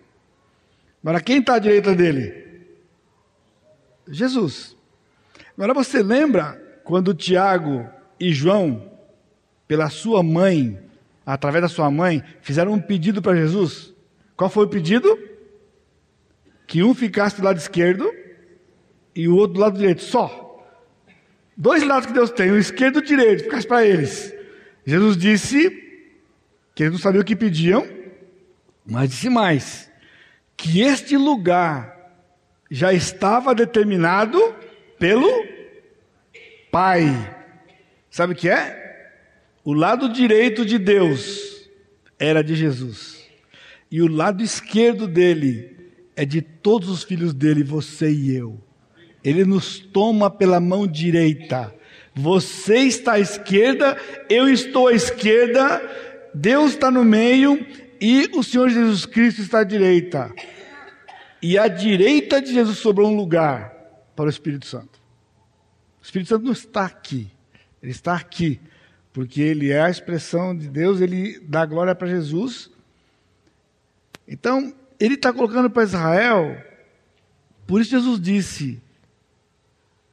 [1.03, 2.47] Agora, quem está à direita dele?
[4.09, 4.77] Jesus.
[5.57, 7.89] Agora você lembra quando Tiago
[8.19, 8.91] e João,
[9.69, 10.79] pela sua mãe,
[11.25, 13.95] através da sua mãe, fizeram um pedido para Jesus?
[14.37, 15.19] Qual foi o pedido?
[16.67, 18.13] Que um ficasse do lado esquerdo
[19.15, 20.45] e o outro do lado direito, só.
[21.57, 24.35] Dois lados que Deus tem, o esquerdo e o direito, ficasse para eles.
[24.85, 25.71] Jesus disse
[26.75, 27.87] que eles não sabiam o que pediam,
[28.85, 29.91] mas disse mais:
[30.57, 31.97] que este lugar
[32.71, 34.39] já estava determinado
[34.99, 35.29] pelo
[36.71, 37.36] Pai.
[38.11, 39.11] Sabe o que é?
[39.65, 41.69] O lado direito de Deus
[42.19, 43.25] era de Jesus,
[43.91, 45.77] e o lado esquerdo dele
[46.15, 48.59] é de todos os filhos dele, você e eu.
[49.23, 51.75] Ele nos toma pela mão direita.
[52.15, 53.97] Você está à esquerda,
[54.31, 55.83] eu estou à esquerda,
[56.33, 57.67] Deus está no meio
[58.01, 60.33] e o Senhor Jesus Cristo está à direita
[61.43, 63.73] e à direita de Jesus sobrou um lugar
[64.15, 65.01] para o Espírito Santo.
[66.01, 67.31] O Espírito Santo não está aqui,
[67.83, 68.61] ele está aqui,
[69.13, 72.71] porque ele é a expressão de Deus, ele dá glória para Jesus.
[74.27, 76.57] Então, ele está colocando para Israel
[77.67, 78.83] Por isso Jesus disse: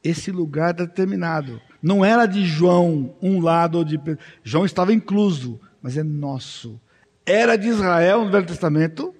[0.02, 1.60] esse lugar está determinado.
[1.82, 3.98] Não era de João, um lado ou de
[4.42, 6.80] João estava incluso, mas é nosso.
[7.26, 9.14] Era de Israel no Velho Testamento,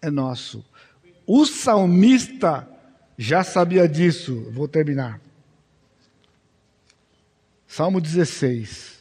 [0.00, 0.64] é nosso.
[1.26, 2.68] O salmista
[3.16, 4.48] já sabia disso.
[4.52, 5.20] Vou terminar.
[7.68, 8.98] Salmo 16.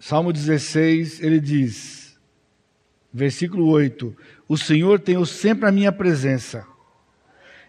[0.00, 2.16] Salmo 16, ele diz,
[3.12, 4.16] versículo 8:
[4.48, 6.66] O Senhor tem sempre a minha presença,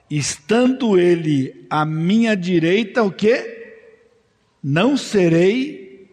[0.10, 3.58] estando Ele à minha direita, o que?
[4.64, 6.10] Não serei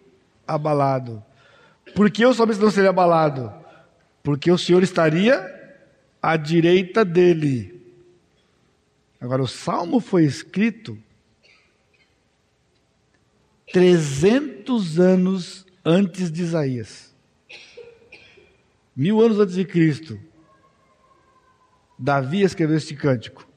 [0.47, 1.22] abalado.
[1.95, 3.53] Por que o salmista não seria abalado?
[4.22, 5.45] Porque o Senhor estaria
[6.20, 7.74] à direita dele.
[9.25, 10.99] Agora, o salmo foi escrito
[13.72, 17.14] 300 anos antes de Isaías.
[18.95, 20.20] Mil anos antes de Cristo,
[21.99, 23.49] Davi escreveu este cântico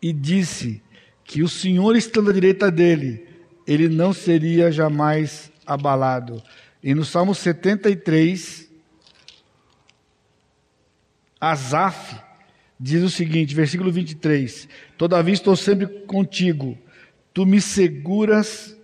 [0.00, 0.82] e disse
[1.22, 3.28] que o Senhor estando à direita dele,
[3.66, 6.42] ele não seria jamais abalado.
[6.82, 8.70] E no Salmo 73,
[11.38, 12.31] Asaf
[12.82, 14.68] diz o seguinte, versículo 23:
[14.98, 16.76] Todavia estou sempre contigo,
[17.32, 18.76] tu me seguras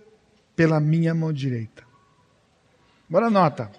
[0.55, 1.83] pela minha mão direita.
[3.09, 3.69] Agora nota,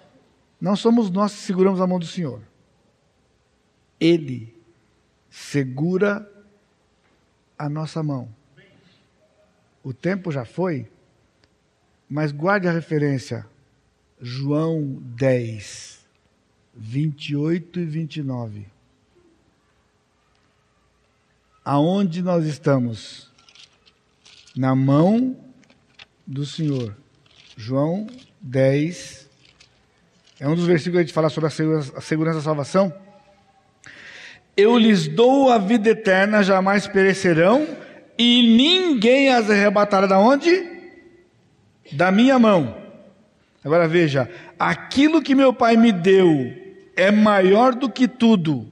[0.59, 2.41] não somos nós que seguramos a mão do Senhor.
[3.99, 4.53] Ele
[5.29, 6.29] segura
[7.57, 8.29] a nossa mão.
[9.83, 10.87] O tempo já foi,
[12.07, 13.47] mas guarde a referência.
[14.19, 16.05] João 10,
[16.75, 18.80] 28 e 29.
[21.63, 23.29] Aonde nós estamos?
[24.57, 25.37] Na mão
[26.25, 26.97] do Senhor.
[27.55, 28.07] João
[28.41, 29.29] 10.
[30.39, 32.91] É um dos versículos que a gente fala sobre a segurança, a segurança da salvação.
[34.57, 37.67] Eu lhes dou a vida eterna, jamais perecerão,
[38.17, 40.67] e ninguém as arrebatará da onde?
[41.91, 42.75] Da minha mão.
[43.63, 46.27] Agora veja, aquilo que meu Pai me deu
[46.95, 48.67] é maior do que tudo,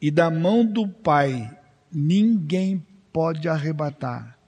[0.00, 1.57] e da mão do Pai
[1.92, 4.38] ninguém pode arrebatar.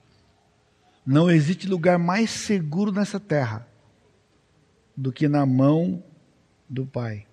[1.05, 3.67] Não existe lugar mais seguro nessa terra
[4.95, 6.03] do que na mão
[6.69, 7.27] do Pai.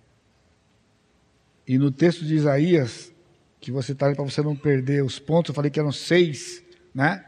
[1.67, 3.13] E no texto de Isaías,
[3.61, 7.25] que você está para você não perder os pontos, eu falei que eram seis, né?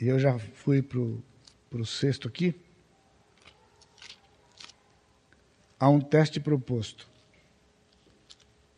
[0.00, 2.54] E eu já fui para o sexto aqui.
[5.80, 7.08] Há um teste proposto.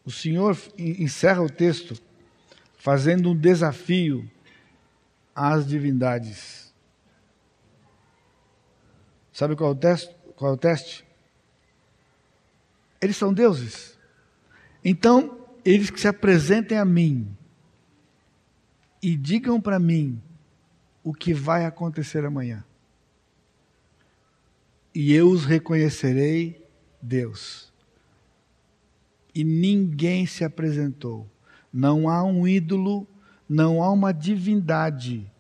[0.05, 2.01] O Senhor encerra o texto
[2.79, 4.31] fazendo um desafio
[5.35, 6.73] às divindades.
[9.33, 10.17] Sabe qual é o teste?
[10.35, 11.05] Qual é o teste?
[13.01, 13.99] Eles são deuses.
[14.85, 17.37] Então, eles que se apresentem a mim
[19.03, 20.21] e digam para mim
[21.05, 22.65] o que vai acontecer amanhã.
[24.95, 26.65] E eu os reconhecerei
[27.01, 27.73] Deus.
[29.35, 31.29] E ninguém se apresentou.
[31.73, 33.07] Não há um ídolo,
[33.49, 35.31] não há uma divindade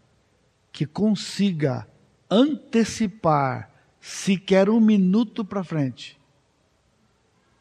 [0.72, 1.88] que consiga
[2.30, 3.70] antecipar
[4.00, 6.18] sequer um minuto para frente.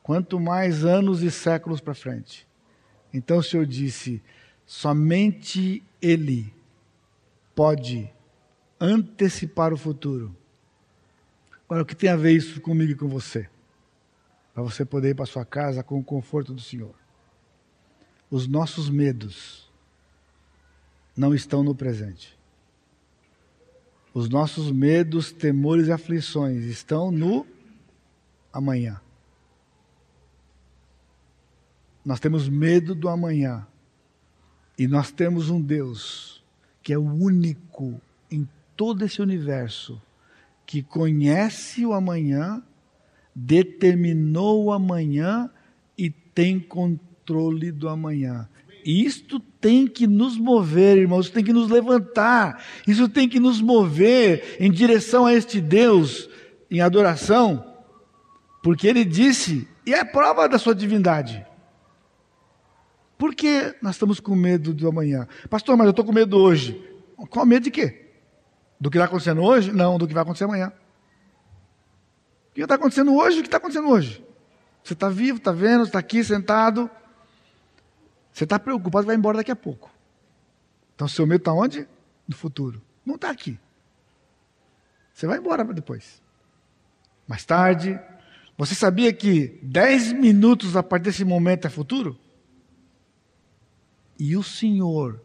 [0.03, 2.47] Quanto mais anos e séculos para frente.
[3.13, 4.21] Então o Senhor disse:
[4.65, 6.53] somente Ele
[7.55, 8.09] pode
[8.79, 10.35] antecipar o futuro.
[11.65, 13.49] Agora, o que tem a ver isso comigo e com você?
[14.53, 16.95] Para você poder ir para sua casa com o conforto do Senhor.
[18.29, 19.69] Os nossos medos
[21.15, 22.37] não estão no presente.
[24.13, 27.45] Os nossos medos, temores e aflições estão no
[28.51, 28.99] amanhã.
[32.03, 33.67] Nós temos medo do amanhã.
[34.77, 36.43] E nós temos um Deus
[36.83, 37.99] que é o único
[38.31, 40.01] em todo esse universo
[40.65, 42.63] que conhece o amanhã,
[43.33, 45.49] determinou o amanhã
[45.97, 47.07] e tem controle
[47.73, 48.47] do amanhã.
[48.85, 54.55] Isto tem que nos mover, irmãos, tem que nos levantar, isso tem que nos mover
[54.59, 56.29] em direção a este Deus,
[56.71, 57.65] em adoração,
[58.63, 61.45] porque Ele disse, e é prova da sua divindade.
[63.17, 65.27] Por que nós estamos com medo do amanhã?
[65.49, 66.81] Pastor, mas eu estou com medo hoje.
[67.29, 68.11] Com medo de quê?
[68.79, 69.71] Do que está acontecendo hoje?
[69.71, 70.71] Não, do que vai acontecer amanhã.
[72.51, 73.39] O que está acontecendo hoje?
[73.39, 74.23] O que está acontecendo hoje?
[74.83, 76.89] Você está vivo, está vendo, está aqui sentado.
[78.37, 79.89] Você está preocupado vai embora daqui a pouco.
[80.93, 81.87] Então, seu medo está onde?
[82.27, 82.79] No futuro.
[83.03, 83.59] Não está aqui.
[85.11, 86.21] Você vai embora depois.
[87.27, 87.99] Mais tarde,
[88.55, 92.15] Você sabia que 10 minutos a partir desse momento é futuro?
[94.19, 95.19] E o Senhor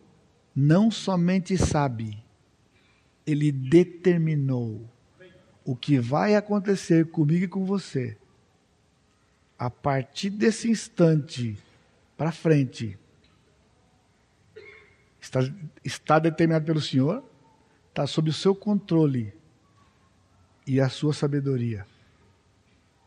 [0.56, 2.22] não somente sabe,
[3.26, 4.88] ele determinou
[5.66, 8.16] o que vai acontecer comigo e com você
[9.58, 11.58] a partir desse instante
[12.16, 12.98] para frente.
[15.22, 15.38] Está,
[15.84, 17.22] está determinado pelo Senhor,
[17.88, 19.32] está sob o seu controle
[20.66, 21.86] e a sua sabedoria.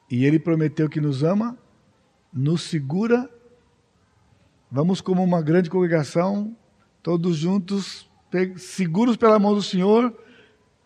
[0.10, 1.58] E Ele prometeu que nos ama,
[2.32, 3.30] nos segura.
[4.72, 6.56] Vamos, como uma grande congregação,
[7.04, 8.10] todos juntos,
[8.56, 10.18] seguros pela mão do Senhor.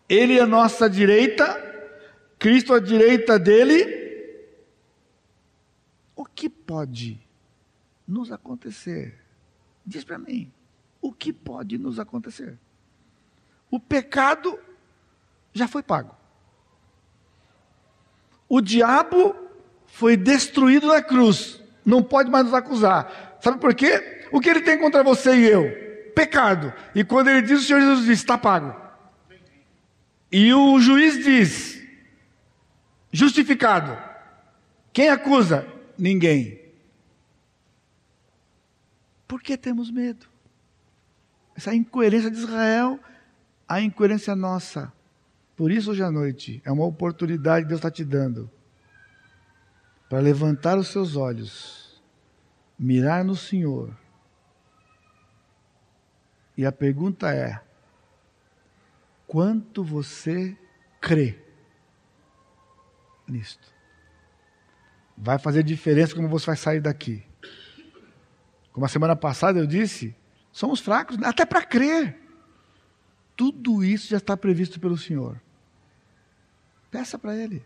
[0.08, 1.46] Ele é nossa direita,
[2.40, 4.00] Cristo à direita dele.
[6.16, 7.20] O que pode
[8.06, 9.16] nos acontecer?
[9.86, 10.52] Diz para mim,
[11.00, 12.58] o que pode nos acontecer?
[13.70, 14.58] O pecado
[15.52, 16.14] já foi pago.
[18.48, 19.34] O diabo
[19.86, 21.62] foi destruído na cruz.
[21.84, 23.38] Não pode mais nos acusar.
[23.40, 24.26] Sabe por quê?
[24.32, 25.90] O que ele tem contra você e eu?
[26.10, 26.72] pecado.
[26.94, 28.78] E quando ele diz, o Senhor Jesus diz: está pago.
[30.30, 31.82] E o juiz diz:
[33.10, 33.96] justificado.
[34.92, 35.66] Quem acusa?
[35.96, 36.60] Ninguém.
[39.26, 40.26] Por que temos medo?
[41.56, 42.98] Essa incoerência de Israel,
[43.68, 44.92] a incoerência nossa.
[45.56, 48.50] Por isso, hoje à noite, é uma oportunidade que Deus está te dando
[50.08, 52.02] para levantar os seus olhos,
[52.78, 53.94] mirar no Senhor
[56.60, 57.58] e a pergunta é:
[59.26, 60.54] quanto você
[61.00, 61.38] crê
[63.26, 63.72] nisto?
[65.16, 67.24] Vai fazer diferença como você vai sair daqui.
[68.72, 70.14] Como a semana passada eu disse,
[70.52, 72.18] somos fracos até para crer.
[73.36, 75.40] Tudo isso já está previsto pelo Senhor.
[76.90, 77.64] Peça para Ele.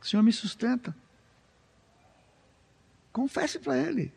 [0.00, 0.94] O Senhor me sustenta.
[3.12, 4.12] Confesse para Ele.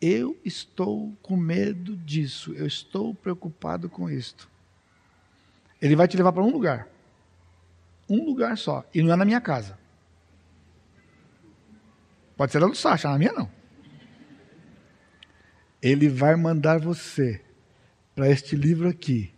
[0.00, 4.48] Eu estou com medo disso, eu estou preocupado com isto.
[5.80, 6.88] Ele vai te levar para um lugar.
[8.08, 8.84] Um lugar só.
[8.94, 9.78] E não é na minha casa.
[12.36, 13.50] Pode ser lá do Sacha, na minha não.
[15.82, 17.40] Ele vai mandar você
[18.14, 19.32] para este livro aqui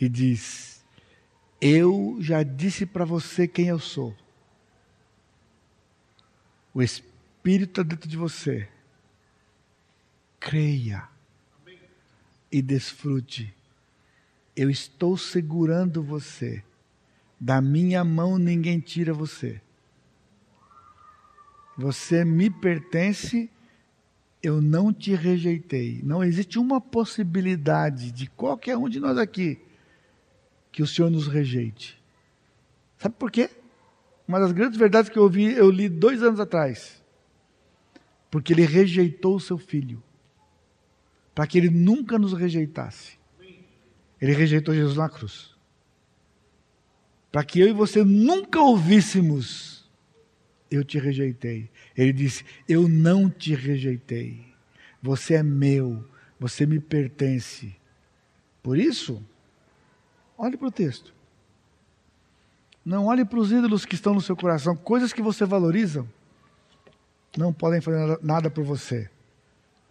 [0.00, 0.84] e diz:
[1.60, 4.14] Eu já disse para você quem eu sou.
[6.74, 8.68] O Espírito está dentro de você
[10.40, 11.08] creia
[12.50, 13.54] e desfrute.
[14.56, 16.64] Eu estou segurando você.
[17.38, 19.60] Da minha mão ninguém tira você.
[21.76, 23.48] Você me pertence,
[24.42, 26.00] eu não te rejeitei.
[26.02, 29.58] Não existe uma possibilidade de qualquer um de nós aqui
[30.70, 32.00] que o Senhor nos rejeite.
[32.98, 33.50] Sabe por quê?
[34.26, 37.02] Uma das grandes verdades que eu ouvi, eu li dois anos atrás.
[38.30, 40.02] Porque ele rejeitou o seu filho
[41.38, 43.16] para que ele nunca nos rejeitasse.
[44.20, 45.54] Ele rejeitou Jesus na cruz.
[47.30, 49.77] Para que eu e você nunca ouvíssemos,
[50.70, 51.70] eu te rejeitei.
[51.96, 54.46] Ele disse: Eu não te rejeitei.
[55.02, 56.04] Você é meu,
[56.38, 57.74] você me pertence.
[58.62, 59.22] Por isso,
[60.36, 61.14] olhe para o texto.
[62.84, 66.06] Não olhe para os ídolos que estão no seu coração, coisas que você valoriza,
[67.36, 69.10] não podem fazer nada por você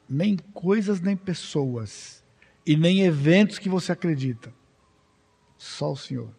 [0.10, 2.24] nem coisas, nem pessoas,
[2.66, 4.54] e nem eventos que você acredita.
[5.58, 6.30] Só o Senhor.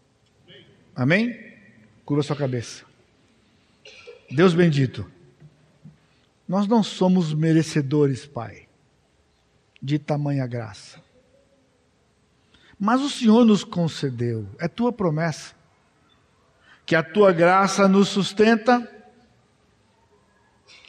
[0.94, 1.36] Amém?
[2.04, 2.84] Curva sua cabeça.
[4.30, 5.10] Deus bendito.
[6.46, 8.68] Nós não somos merecedores, Pai,
[9.82, 11.02] de tamanha graça.
[12.78, 15.54] Mas o Senhor nos concedeu, é tua promessa,
[16.86, 18.88] que a tua graça nos sustenta,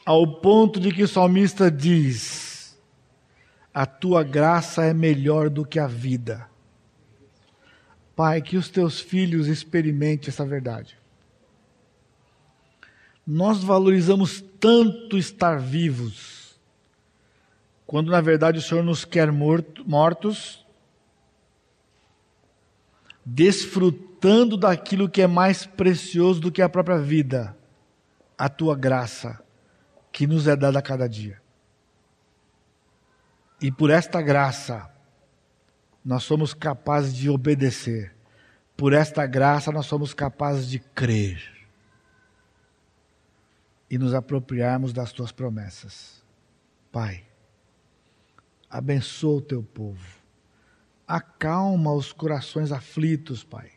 [0.05, 2.77] ao ponto de que o salmista diz:
[3.73, 6.47] a tua graça é melhor do que a vida.
[8.15, 10.98] Pai, que os teus filhos experimentem essa verdade.
[13.31, 16.59] Nós valorizamos tanto estar vivos,
[17.85, 20.65] quando na verdade o Senhor nos quer morto, mortos,
[23.23, 27.55] desfrutando daquilo que é mais precioso do que a própria vida,
[28.35, 29.39] a tua graça,
[30.11, 31.39] que nos é dada a cada dia.
[33.61, 34.89] E por esta graça,
[36.03, 38.11] nós somos capazes de obedecer.
[38.75, 41.58] Por esta graça, nós somos capazes de crer
[43.89, 46.23] e nos apropriarmos das tuas promessas.
[46.91, 47.23] Pai,
[48.69, 50.19] abençoa o teu povo.
[51.07, 53.71] Acalma os corações aflitos, Pai.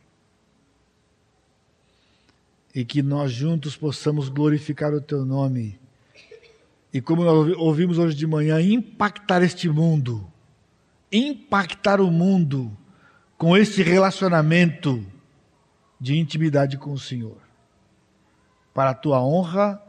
[2.74, 5.78] e que nós juntos possamos glorificar o teu nome.
[6.92, 10.26] E como nós ouvimos hoje de manhã, impactar este mundo,
[11.10, 12.76] impactar o mundo
[13.36, 15.04] com este relacionamento
[16.00, 17.38] de intimidade com o Senhor,
[18.74, 19.80] para a tua honra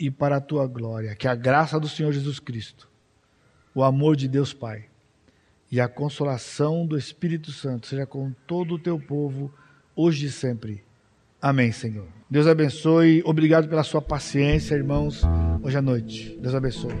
[0.00, 1.14] e para a tua glória.
[1.14, 2.88] Que a graça do Senhor Jesus Cristo,
[3.74, 4.86] o amor de Deus Pai
[5.70, 9.52] e a consolação do Espírito Santo seja com todo o teu povo,
[9.94, 10.82] hoje e sempre.
[11.40, 12.08] Amém, Senhor.
[12.28, 13.22] Deus abençoe.
[13.24, 15.22] Obrigado pela sua paciência, irmãos,
[15.62, 16.36] hoje à noite.
[16.40, 16.94] Deus abençoe.